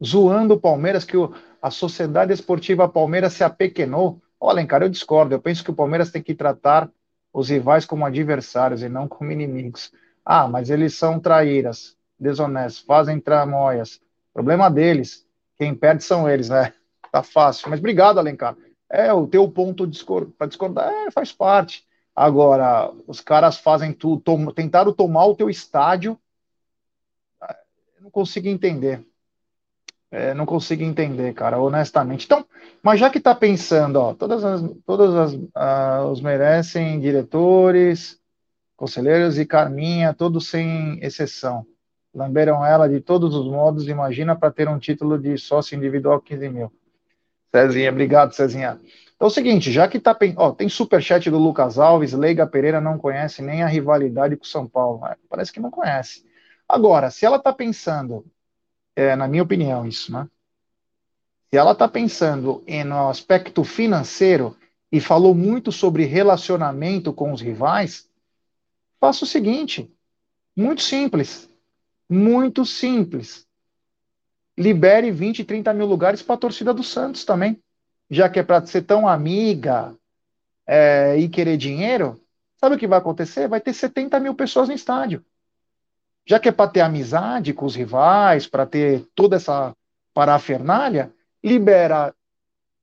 [0.02, 4.22] zoando o Palmeiras, que o, a Sociedade Esportiva Palmeiras se apequenou.
[4.40, 5.34] Olha, cara, eu discordo.
[5.34, 6.90] Eu penso que o Palmeiras tem que tratar
[7.30, 9.92] os rivais como adversários e não como inimigos.
[10.24, 14.00] Ah, mas eles são traíras, desonestos, fazem tramóias.
[14.32, 15.26] Problema deles.
[15.62, 16.74] Quem perde são eles, né?
[17.12, 17.68] Tá fácil.
[17.68, 18.56] Mas obrigado, Alencar.
[18.90, 19.86] É, o teu ponto
[20.36, 21.86] para discordar é, faz parte.
[22.16, 26.18] Agora, os caras fazem tudo, tentaram tomar o teu estádio.
[27.96, 29.06] Eu não consigo entender.
[30.10, 32.24] É, não consigo entender, cara, honestamente.
[32.24, 32.46] Então,
[32.82, 38.18] mas já que tá pensando, ó, todas as, todas as, uh, os merecem diretores,
[38.74, 41.66] conselheiros e Carminha, todos sem exceção.
[42.14, 46.48] Lamberam ela de todos os modos, imagina para ter um título de sócio individual 15
[46.48, 46.72] mil.
[47.50, 48.78] Cezinha, obrigado, Cezinha.
[49.14, 50.18] Então é o seguinte, já que tá.
[50.36, 54.48] Ó, tem superchat do Lucas Alves, Leiga Pereira não conhece nem a rivalidade com o
[54.48, 55.06] São Paulo.
[55.06, 56.24] É, parece que não conhece.
[56.68, 58.26] Agora, se ela está pensando,
[58.96, 60.28] é, na minha opinião, isso, né?
[61.50, 64.56] Se ela está pensando em, no aspecto financeiro
[64.90, 68.08] e falou muito sobre relacionamento com os rivais,
[68.98, 69.94] faça o seguinte:
[70.56, 71.51] muito simples.
[72.08, 73.46] Muito simples.
[74.56, 77.60] Libere 20, 30 mil lugares para a torcida do Santos também
[78.12, 79.96] já que é para ser tão amiga
[80.66, 82.20] é, e querer dinheiro,
[82.60, 83.48] sabe o que vai acontecer?
[83.48, 85.24] Vai ter 70 mil pessoas no estádio.
[86.26, 89.74] Já que é para ter amizade com os rivais, para ter toda essa
[90.12, 91.10] parafernália,
[91.42, 92.14] libera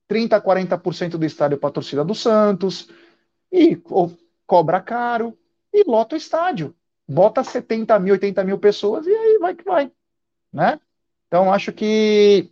[0.08, 2.90] 30, 40% do estádio para a torcida do Santos
[3.52, 3.80] e
[4.44, 5.38] cobra caro
[5.72, 6.74] e lota o estádio.
[7.10, 9.90] Bota 70 mil, 80 mil pessoas e aí vai que vai.
[10.52, 10.78] Né?
[11.26, 12.48] Então, acho que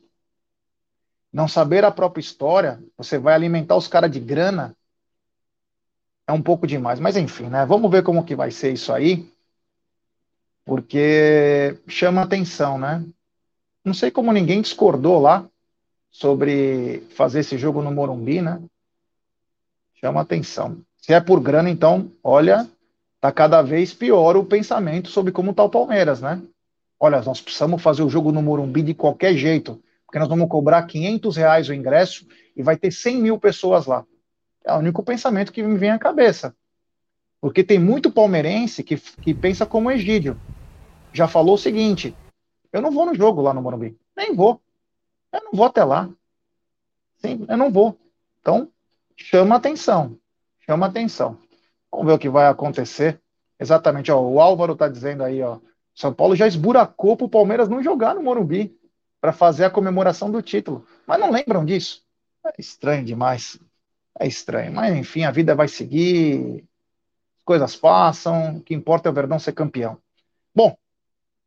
[1.32, 4.76] não saber a própria história, você vai alimentar os caras de grana,
[6.26, 6.98] é um pouco demais.
[6.98, 7.64] Mas enfim, né?
[7.66, 9.32] Vamos ver como que vai ser isso aí,
[10.64, 13.06] porque chama atenção, né?
[13.84, 15.48] Não sei como ninguém discordou lá
[16.10, 18.60] sobre fazer esse jogo no Morumbi, né?
[20.00, 20.82] Chama atenção.
[20.96, 22.68] Se é por grana, então, olha,
[23.20, 26.42] tá cada vez pior o pensamento sobre como tá o Palmeiras, né?
[27.00, 30.84] Olha, nós precisamos fazer o jogo no Morumbi de qualquer jeito porque nós vamos cobrar
[30.84, 34.06] 500 reais o ingresso e vai ter 100 mil pessoas lá.
[34.64, 36.56] É o único pensamento que me vem à cabeça.
[37.42, 40.40] Porque tem muito palmeirense que, que pensa como Egídio.
[41.12, 42.16] Já falou o seguinte:
[42.72, 43.98] eu não vou no jogo lá no Morumbi.
[44.16, 44.62] Nem vou.
[45.30, 46.08] Eu não vou até lá.
[47.18, 47.98] Sim, eu não vou.
[48.40, 48.72] Então,
[49.14, 50.18] chama atenção.
[50.60, 51.38] Chama atenção.
[51.90, 53.20] Vamos ver o que vai acontecer.
[53.58, 55.58] Exatamente, ó, o Álvaro está dizendo aí, ó.
[55.94, 58.76] São Paulo já esburacou para o Palmeiras não jogar no Morumbi
[59.20, 60.86] para fazer a comemoração do título.
[61.06, 62.02] Mas não lembram disso.
[62.46, 63.58] É estranho demais.
[64.18, 64.72] É estranho.
[64.72, 66.64] Mas enfim, a vida vai seguir,
[67.44, 69.98] coisas passam, o que importa é o Verdão ser campeão.
[70.54, 70.76] Bom,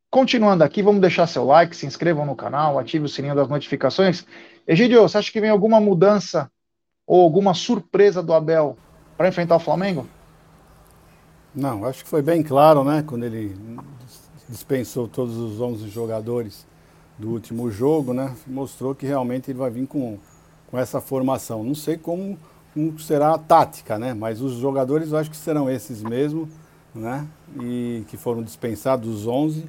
[0.09, 4.25] continuando aqui, vamos deixar seu like, se inscrevam no canal, ative o sininho das notificações.
[4.67, 6.51] Egidio, você acha que vem alguma mudança
[7.07, 8.77] ou alguma surpresa do Abel
[9.17, 10.07] para enfrentar o Flamengo?
[11.53, 13.53] Não, acho que foi bem claro, né, quando ele
[14.47, 16.65] dispensou todos os 11 jogadores
[17.19, 20.17] do último jogo, né, mostrou que realmente ele vai vir com,
[20.69, 21.61] com essa formação.
[21.61, 22.39] Não sei como,
[22.73, 26.47] como será a tática, né, mas os jogadores eu acho que serão esses mesmo,
[26.95, 27.27] né,
[27.59, 29.65] e que foram dispensados os 11.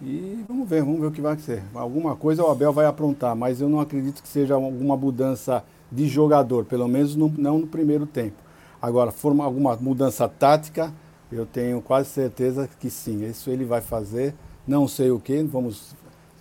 [0.00, 1.64] E vamos ver, vamos ver o que vai ser.
[1.74, 6.06] Alguma coisa o Abel vai aprontar, mas eu não acredito que seja alguma mudança de
[6.06, 8.36] jogador, pelo menos no, não no primeiro tempo.
[8.82, 10.92] Agora, for alguma mudança tática,
[11.30, 13.24] eu tenho quase certeza que sim.
[13.24, 14.34] Isso ele vai fazer.
[14.66, 15.94] Não sei o que, vamos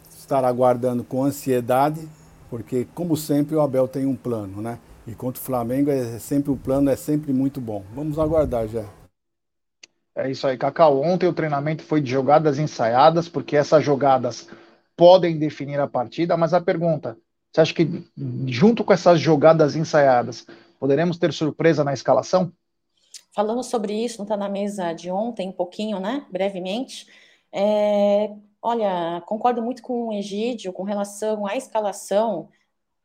[0.10, 2.10] estar aguardando com ansiedade,
[2.50, 4.80] porque, como sempre, o Abel tem um plano, né?
[5.06, 7.84] E contra o Flamengo é sempre o plano, é sempre muito bom.
[7.94, 8.86] Vamos aguardar já.
[10.16, 11.02] É isso aí, Cacau.
[11.02, 14.48] Ontem o treinamento foi de jogadas ensaiadas, porque essas jogadas
[14.98, 17.18] podem definir a partida, mas a pergunta,
[17.52, 18.06] você acha que
[18.48, 20.46] junto com essas jogadas ensaiadas,
[20.82, 22.52] poderemos ter surpresa na escalação?
[23.36, 26.26] Falamos sobre isso, não está na mesa de ontem, um pouquinho, né?
[26.32, 27.06] Brevemente.
[27.54, 32.50] É, olha, concordo muito com o Egídio com relação à escalação.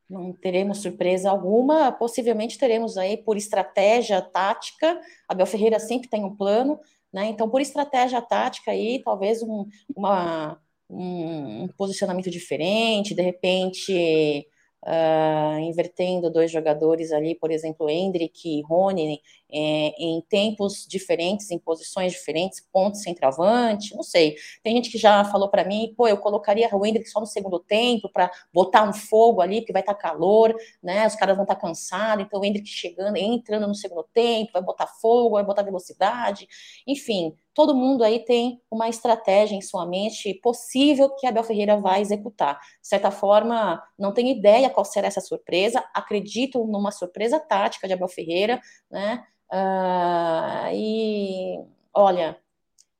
[0.09, 4.99] Não teremos surpresa alguma, possivelmente teremos aí por estratégia tática.
[5.29, 6.81] Abel Ferreira sempre tem um plano,
[7.12, 7.27] né?
[7.27, 10.59] Então, por estratégia tática aí, talvez um, uma,
[10.89, 14.49] um, um posicionamento diferente, de repente
[14.87, 19.20] uh, invertendo dois jogadores ali, por exemplo, Hendrick e Rony,
[19.53, 24.36] é, em tempos diferentes, em posições diferentes, ponto centroavante, não sei.
[24.62, 27.59] Tem gente que já falou para mim, pô, eu colocaria o Hendrick só no segundo
[27.59, 31.07] tempo para botar um fogo ali, porque vai estar tá calor, né?
[31.07, 34.62] Os caras vão estar tá cansados, então o Hendrick chegando, entrando no segundo tempo, vai
[34.62, 36.49] botar fogo, vai botar velocidade,
[36.86, 41.80] enfim todo mundo aí tem uma estratégia em sua mente possível que a Abel Ferreira
[41.80, 42.61] vai executar.
[42.82, 47.94] De certa forma, não tenho ideia qual será essa surpresa, acredito numa surpresa tática de
[47.94, 49.24] Abel Ferreira, né?
[49.53, 51.61] Uh, e
[51.94, 52.38] olha,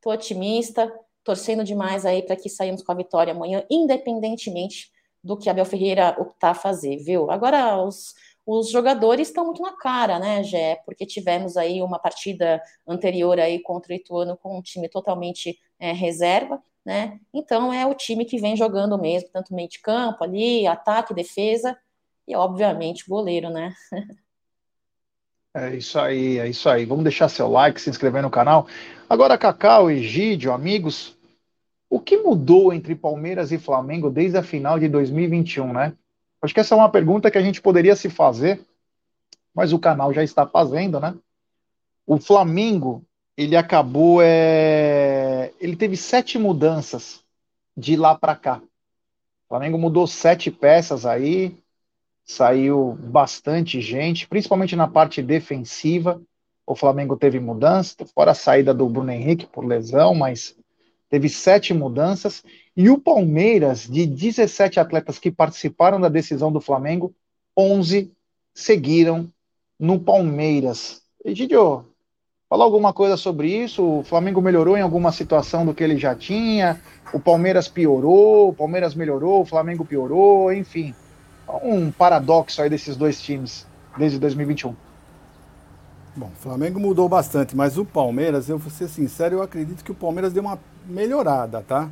[0.01, 0.93] tô otimista,
[1.25, 4.93] torcendo demais aí para que saímos com a vitória amanhã, independentemente
[5.23, 7.31] do que Abel Ferreira optar fazer, viu?
[7.31, 8.15] Agora, os
[8.47, 10.77] os jogadores estão muito na cara, né, Gé?
[10.87, 15.91] Porque tivemos aí uma partida anterior aí contra o Ituano com um time totalmente é,
[15.91, 17.19] reserva, né?
[17.35, 21.77] Então é o time que vem jogando mesmo, tanto meio de campo ali, ataque, defesa
[22.27, 23.75] e obviamente goleiro, né?
[25.59, 26.85] É isso aí, é isso aí.
[26.85, 28.69] Vamos deixar seu like, se inscrever no canal.
[29.09, 31.17] Agora, Cacau, Egídio, amigos,
[31.89, 35.95] o que mudou entre Palmeiras e Flamengo desde a final de 2021, né?
[36.43, 38.61] Acho que essa é uma pergunta que a gente poderia se fazer,
[39.55, 41.15] mas o canal já está fazendo, né?
[42.07, 43.03] O Flamengo,
[43.35, 45.55] ele acabou, é...
[45.59, 47.25] ele teve sete mudanças
[47.75, 48.59] de lá para cá.
[48.59, 51.57] O Flamengo mudou sete peças aí,
[52.27, 56.21] saiu bastante gente, principalmente na parte defensiva.
[56.67, 60.57] O Flamengo teve mudança, fora a saída do Bruno Henrique por lesão, mas
[61.09, 62.43] teve sete mudanças,
[62.77, 67.15] e o Palmeiras, de 17 atletas que participaram da decisão do Flamengo,
[67.57, 68.13] 11
[68.53, 69.29] seguiram
[69.79, 71.03] no Palmeiras.
[71.25, 71.85] Egidio,
[72.49, 74.01] fala alguma coisa sobre isso?
[74.01, 76.83] O Flamengo melhorou em alguma situação do que ele já tinha?
[77.13, 78.49] O Palmeiras piorou?
[78.49, 79.43] O Palmeiras melhorou?
[79.43, 80.53] O Flamengo piorou?
[80.53, 80.93] Enfim,
[81.63, 83.67] um paradoxo aí desses dois times
[83.97, 84.75] desde 2021.
[86.17, 89.93] Bom, o Flamengo mudou bastante, mas o Palmeiras, eu vou ser sincero, eu acredito que
[89.93, 91.91] o Palmeiras deu uma melhorada, tá?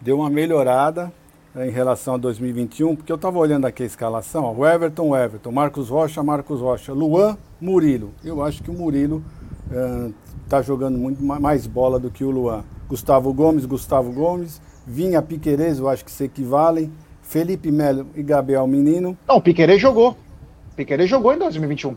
[0.00, 1.12] Deu uma melhorada
[1.54, 5.10] né, em relação a 2021, porque eu estava olhando aqui a escalação, ó, o Everton,
[5.10, 8.12] o Everton, Marcos Rocha, Marcos Rocha, Luan, Murilo.
[8.24, 9.22] Eu acho que o Murilo
[10.44, 12.64] está uh, jogando muito mais bola do que o Luan.
[12.88, 16.90] Gustavo Gomes, Gustavo Gomes, Vinha Piquerez, eu acho que se equivalem.
[17.26, 19.18] Felipe Melo e Gabriel Menino.
[19.26, 20.16] Não, o Piquerez jogou.
[20.76, 21.96] Piquerez jogou em 2021.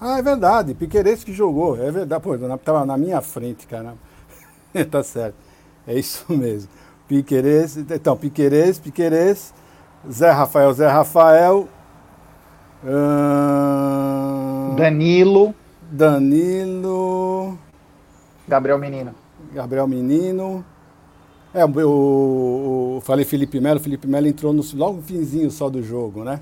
[0.00, 3.94] Ah, é verdade, Piqueires que jogou, é verdade, pô, tava na minha frente, cara.
[4.90, 5.36] tá certo,
[5.86, 6.70] é isso mesmo.
[7.06, 9.52] Piqueires, então, Piqueires, Piqueires,
[10.10, 11.68] Zé Rafael, Zé Rafael,
[12.84, 14.74] hum...
[14.76, 15.54] Danilo,
[15.90, 17.58] Danilo,
[18.48, 19.14] Gabriel Menino.
[19.52, 20.64] Gabriel Menino.
[21.52, 26.22] É, o, falei Felipe Melo, Felipe Melo entrou no, logo no finzinho só do jogo,
[26.22, 26.40] né?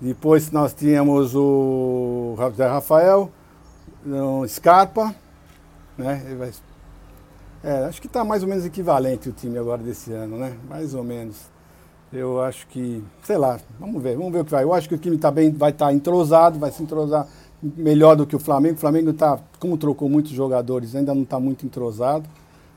[0.00, 3.30] Depois nós tínhamos o Rafael,
[4.06, 5.14] o Scarpa,
[5.98, 6.22] né?
[7.64, 10.56] É, acho que está mais ou menos equivalente o time agora desse ano, né?
[10.68, 11.36] Mais ou menos.
[12.12, 14.62] Eu acho que, sei lá, vamos ver, vamos ver o que vai.
[14.62, 17.26] Eu acho que o time tá bem, vai estar tá entrosado, vai se entrosar
[17.60, 18.76] melhor do que o Flamengo.
[18.76, 22.28] O Flamengo está, como trocou muitos jogadores, ainda não está muito entrosado.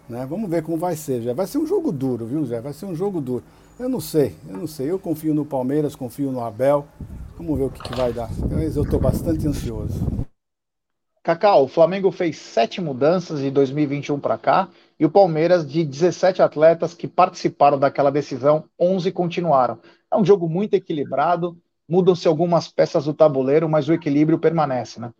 [0.09, 0.25] Né?
[0.25, 1.33] Vamos ver como vai ser.
[1.33, 2.61] Vai ser um jogo duro, viu, Zé?
[2.61, 3.43] Vai ser um jogo duro.
[3.79, 4.89] Eu não sei, eu não sei.
[4.89, 6.85] Eu confio no Palmeiras, confio no Abel.
[7.37, 8.29] Vamos ver o que, que vai dar.
[8.51, 9.99] Mas eu estou bastante ansioso.
[11.21, 16.41] Cacau, o Flamengo fez sete mudanças de 2021 para cá e o Palmeiras, de 17
[16.41, 19.77] atletas que participaram daquela decisão, 11 continuaram.
[20.11, 25.11] É um jogo muito equilibrado, mudam-se algumas peças do tabuleiro, mas o equilíbrio permanece, né?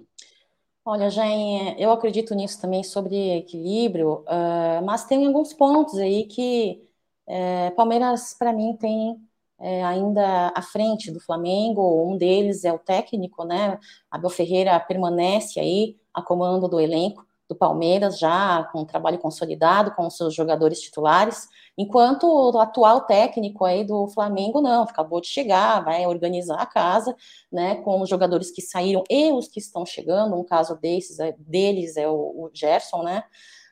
[0.89, 6.81] Olha, Jen, eu acredito nisso também sobre equilíbrio, uh, mas tem alguns pontos aí que
[7.27, 12.09] uh, Palmeiras, para mim, tem uh, ainda à frente do Flamengo.
[12.09, 13.77] Um deles é o técnico, né?
[14.09, 19.91] Abel Ferreira permanece aí a comando do elenco do Palmeiras, já com um trabalho consolidado
[19.91, 25.27] com os seus jogadores titulares, enquanto o atual técnico aí do Flamengo não, acabou de
[25.27, 27.15] chegar, vai organizar a casa,
[27.51, 31.35] né, com os jogadores que saíram e os que estão chegando, um caso desses, é,
[31.37, 33.23] deles é o, o Gerson, né,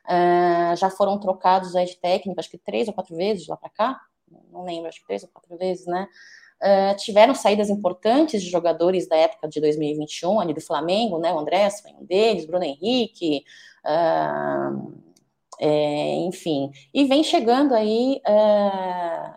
[0.06, 3.70] uh, já foram trocados aí de técnico, acho que três ou quatro vezes lá para
[3.70, 4.00] cá,
[4.52, 6.06] não lembro, acho que três ou quatro vezes, né,
[6.56, 11.30] Uh, tiveram saídas importantes de jogadores da época de 2021, ali do Flamengo, né?
[11.30, 13.44] O André foi um deles, Bruno Henrique,
[13.84, 14.90] uh,
[15.60, 16.70] é, enfim.
[16.92, 19.36] E vem chegando aí uh,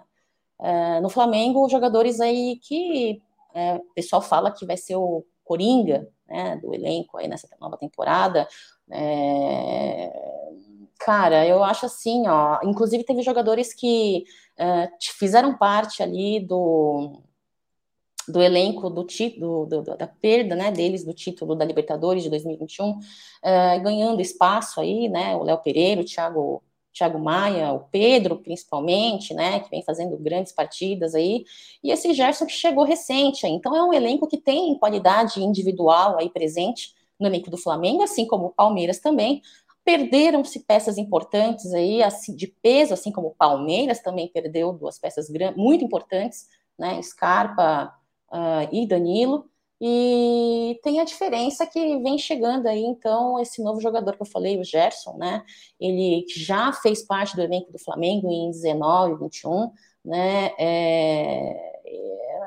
[1.01, 3.21] no Flamengo jogadores aí que
[3.53, 6.55] o pessoal fala que vai ser o Coringa, né?
[6.57, 8.47] Do elenco aí nessa nova temporada.
[8.91, 10.11] É,
[10.99, 12.59] cara, eu acho assim, ó.
[12.63, 14.23] Inclusive teve jogadores que
[15.17, 17.21] fizeram parte ali do,
[18.29, 22.29] do elenco do título, do, do, da perda né, deles do título da Libertadores de
[22.29, 22.99] 2021, uh,
[23.81, 25.35] ganhando espaço aí, né?
[25.35, 26.63] O Léo Pereira, o Thiago,
[26.93, 29.59] Thiago Maia, o Pedro, principalmente, né?
[29.59, 31.43] Que vem fazendo grandes partidas aí,
[31.83, 33.45] e esse Gerson que chegou recente.
[33.45, 33.51] Aí.
[33.51, 38.25] Então é um elenco que tem qualidade individual aí presente no elenco do Flamengo, assim
[38.25, 39.41] como o Palmeiras também,
[39.89, 45.27] Perderam-se peças importantes aí, assim, de peso, assim como o Palmeiras também perdeu duas peças
[45.55, 47.01] muito importantes, né?
[47.01, 47.91] Scarpa
[48.31, 49.49] uh, e Danilo.
[49.81, 54.59] E tem a diferença que vem chegando aí, então, esse novo jogador que eu falei,
[54.59, 55.41] o Gerson, né?
[55.79, 59.71] Ele já fez parte do elenco do Flamengo em 19, 21,
[60.03, 60.51] né?
[60.57, 61.69] É,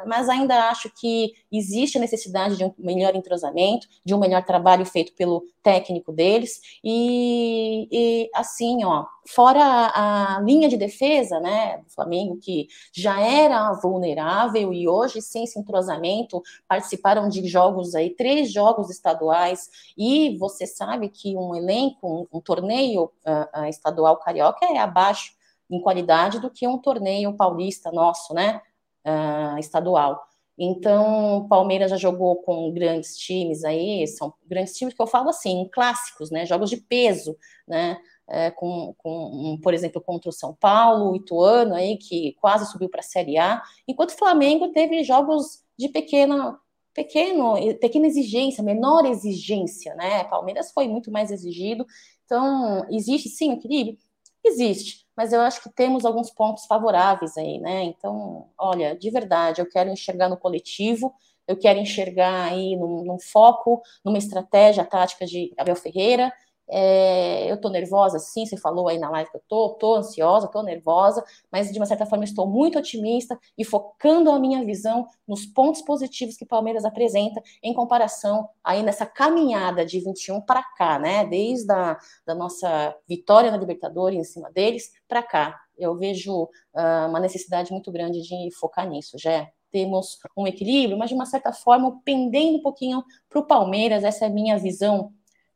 [0.07, 4.85] mas ainda acho que existe a necessidade de um melhor entrosamento, de um melhor trabalho
[4.85, 11.79] feito pelo técnico deles, e, e assim, ó, fora a, a, linha de defesa, né,
[11.79, 18.11] do Flamengo, que já era vulnerável e hoje, sem esse entrosamento, participaram de jogos aí,
[18.11, 24.17] três jogos estaduais, e você sabe que um elenco, um, um torneio uh, uh, estadual
[24.19, 25.33] carioca é abaixo
[25.73, 28.61] em qualidade do que um torneio paulista nosso, né?
[29.07, 30.27] uh, estadual.
[30.59, 35.68] Então, Palmeiras já jogou com grandes times aí, são grandes times que eu falo assim,
[35.73, 36.45] clássicos, né?
[36.47, 37.99] Jogos de peso, né?
[38.29, 42.89] É, com, com, por exemplo, contra o São Paulo, o Ituano aí, que quase subiu
[42.89, 46.59] para a Série A, enquanto o Flamengo teve jogos de pequena,
[46.95, 50.25] pequeno, pequena exigência, menor exigência, né?
[50.25, 51.85] Palmeiras foi muito mais exigido,
[52.25, 53.99] então existe sim equilíbrio?
[54.45, 57.85] Existe mas eu acho que temos alguns pontos favoráveis aí, né?
[57.85, 61.15] Então, olha, de verdade, eu quero enxergar no coletivo,
[61.47, 66.33] eu quero enxergar aí num, num foco, numa estratégia tática de Abel Ferreira,
[66.69, 70.49] é, eu tô nervosa, sim, você falou aí na live que eu tô, tô ansiosa,
[70.49, 75.07] tô nervosa, mas de uma certa forma estou muito otimista e focando a minha visão
[75.27, 80.63] nos pontos positivos que o Palmeiras apresenta em comparação aí nessa caminhada de 21 para
[80.63, 81.25] cá, né?
[81.27, 85.61] Desde a da nossa vitória na Libertadores em cima deles para cá.
[85.77, 91.09] Eu vejo uh, uma necessidade muito grande de focar nisso, já temos um equilíbrio, mas
[91.09, 95.11] de uma certa forma pendendo um pouquinho para o Palmeiras, essa é a minha visão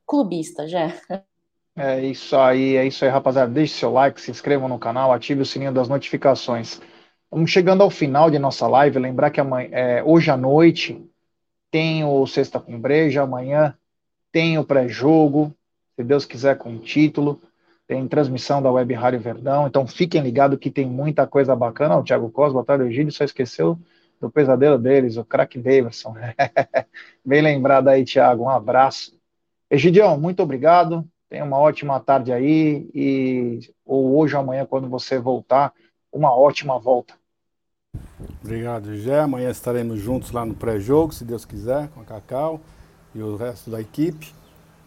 [0.07, 0.93] clubista, já.
[1.77, 3.53] É isso aí, é isso aí, rapaziada.
[3.53, 6.81] Deixe seu like, se inscrevam no canal, ative o sininho das notificações.
[7.31, 8.99] Vamos chegando ao final de nossa live.
[8.99, 11.05] Lembrar que amanhã, é, hoje à noite
[11.71, 13.77] tem o Sexta com Breja, amanhã
[14.33, 15.55] tem o pré-jogo,
[15.95, 17.43] se Deus quiser, com título.
[17.87, 19.67] Tem transmissão da Web Rádio Verdão.
[19.67, 21.97] Então fiquem ligados que tem muita coisa bacana.
[21.97, 23.79] O Thiago Costa, boa tarde, Egílio, só esqueceu
[24.21, 26.15] do pesadelo deles, o crack Davidson.
[27.25, 28.45] Bem lembrado aí, Thiago.
[28.45, 29.16] Um abraço.
[29.71, 31.07] Egidião, muito obrigado.
[31.29, 35.73] Tenha uma ótima tarde aí e ou hoje ou amanhã quando você voltar,
[36.13, 37.15] uma ótima volta.
[38.43, 39.21] Obrigado, Gé.
[39.21, 42.61] Amanhã estaremos juntos lá no pré-jogo, se Deus quiser, com a Cacau
[43.15, 44.33] e o resto da equipe,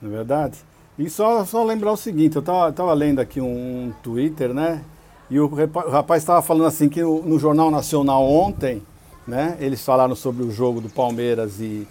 [0.01, 0.57] não é verdade?
[0.97, 4.83] E só, só lembrar o seguinte, eu estava lendo aqui um, um, Twitter, né?
[5.29, 8.81] E o, rapaz estava falando assim que no, no, Jornal Nacional ontem,
[9.27, 9.57] né?
[9.59, 11.87] Eles falaram sobre o jogo do Palmeiras e,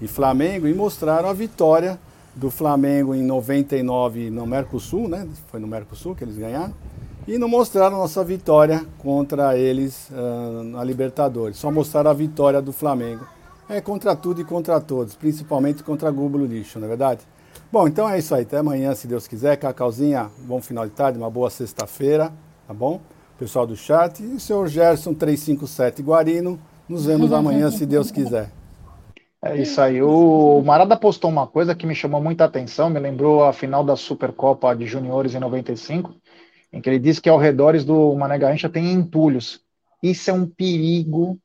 [0.00, 1.98] e Flamengo e mostraram a vitória
[2.34, 5.26] do Flamengo em 99 no Mercosul, né?
[5.48, 6.74] Foi no Mercosul que eles ganharam.
[7.26, 11.58] E não mostraram nossa vitória contra eles uh, na Libertadores.
[11.58, 13.26] Só mostraram a vitória do Flamengo.
[13.68, 17.20] É contra tudo e contra todos, principalmente contra Globo Lixo, não é verdade?
[17.70, 18.42] Bom, então é isso aí.
[18.42, 19.56] Até amanhã, se Deus quiser.
[19.56, 22.32] Cacauzinha, bom final de tarde, uma boa sexta-feira,
[22.66, 23.00] tá bom?
[23.38, 24.20] Pessoal do chat.
[24.20, 26.58] E o senhor Gerson 357 Guarino.
[26.88, 28.50] Nos vemos amanhã, se Deus quiser.
[29.42, 30.02] É isso aí.
[30.02, 33.96] O Marada postou uma coisa que me chamou muita atenção, me lembrou a final da
[33.96, 36.14] Supercopa de Juniores em 95,
[36.72, 39.64] em que ele disse que ao redor do Mané Garrincha tem entulhos.
[40.02, 41.38] Isso é um perigo.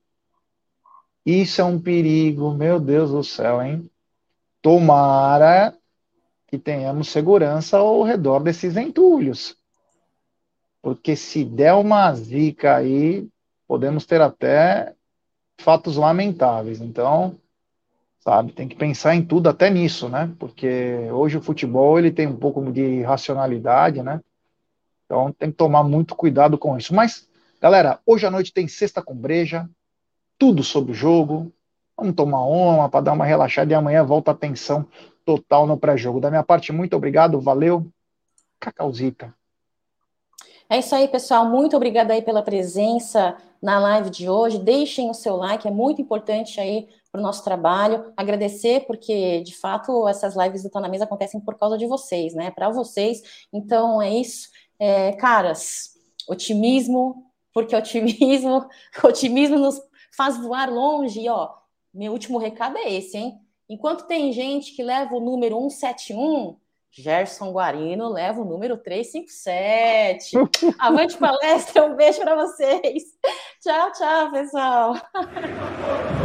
[1.25, 3.89] Isso é um perigo, meu Deus do céu, hein?
[4.61, 5.73] Tomara
[6.47, 9.57] que tenhamos segurança ao redor desses entulhos.
[10.81, 13.27] Porque se der uma zica aí,
[13.67, 14.93] podemos ter até
[15.57, 16.79] fatos lamentáveis.
[16.79, 17.39] Então,
[18.25, 20.33] sabe, tem que pensar em tudo, até nisso, né?
[20.39, 24.19] Porque hoje o futebol ele tem um pouco de racionalidade, né?
[25.05, 26.93] Então tem que tomar muito cuidado com isso.
[26.93, 27.29] Mas,
[27.61, 29.69] galera, hoje à noite tem sexta com breja,
[30.39, 31.53] tudo sobre o jogo.
[31.95, 34.87] Vamos tomar uma para dar uma relaxada e amanhã volta a atenção
[35.23, 36.19] total no pré-jogo.
[36.19, 37.85] Da minha parte, muito obrigado, valeu.
[38.59, 39.33] Cacauzita.
[40.67, 41.45] É isso aí, pessoal.
[41.47, 44.57] Muito obrigada aí pela presença na live de hoje.
[44.57, 48.11] Deixem o seu like, é muito importante aí para o nosso trabalho.
[48.17, 52.33] Agradecer, porque de fato essas lives do Tá na Mesa acontecem por causa de vocês,
[52.33, 52.51] né?
[52.51, 53.21] Para vocês.
[53.53, 54.49] Então é isso.
[54.77, 55.95] É, caras,
[56.27, 58.67] otimismo, porque otimismo,
[59.01, 59.81] otimismo nos
[60.15, 61.21] faz voar longe.
[61.21, 61.53] E ó,
[61.93, 63.39] meu último recado é esse, hein?
[63.69, 66.57] Enquanto tem gente que leva o número 171,
[66.91, 70.37] Gerson Guarino leva o número 357.
[70.77, 73.03] Avante palestra, um beijo para vocês.
[73.61, 74.95] Tchau, tchau, pessoal.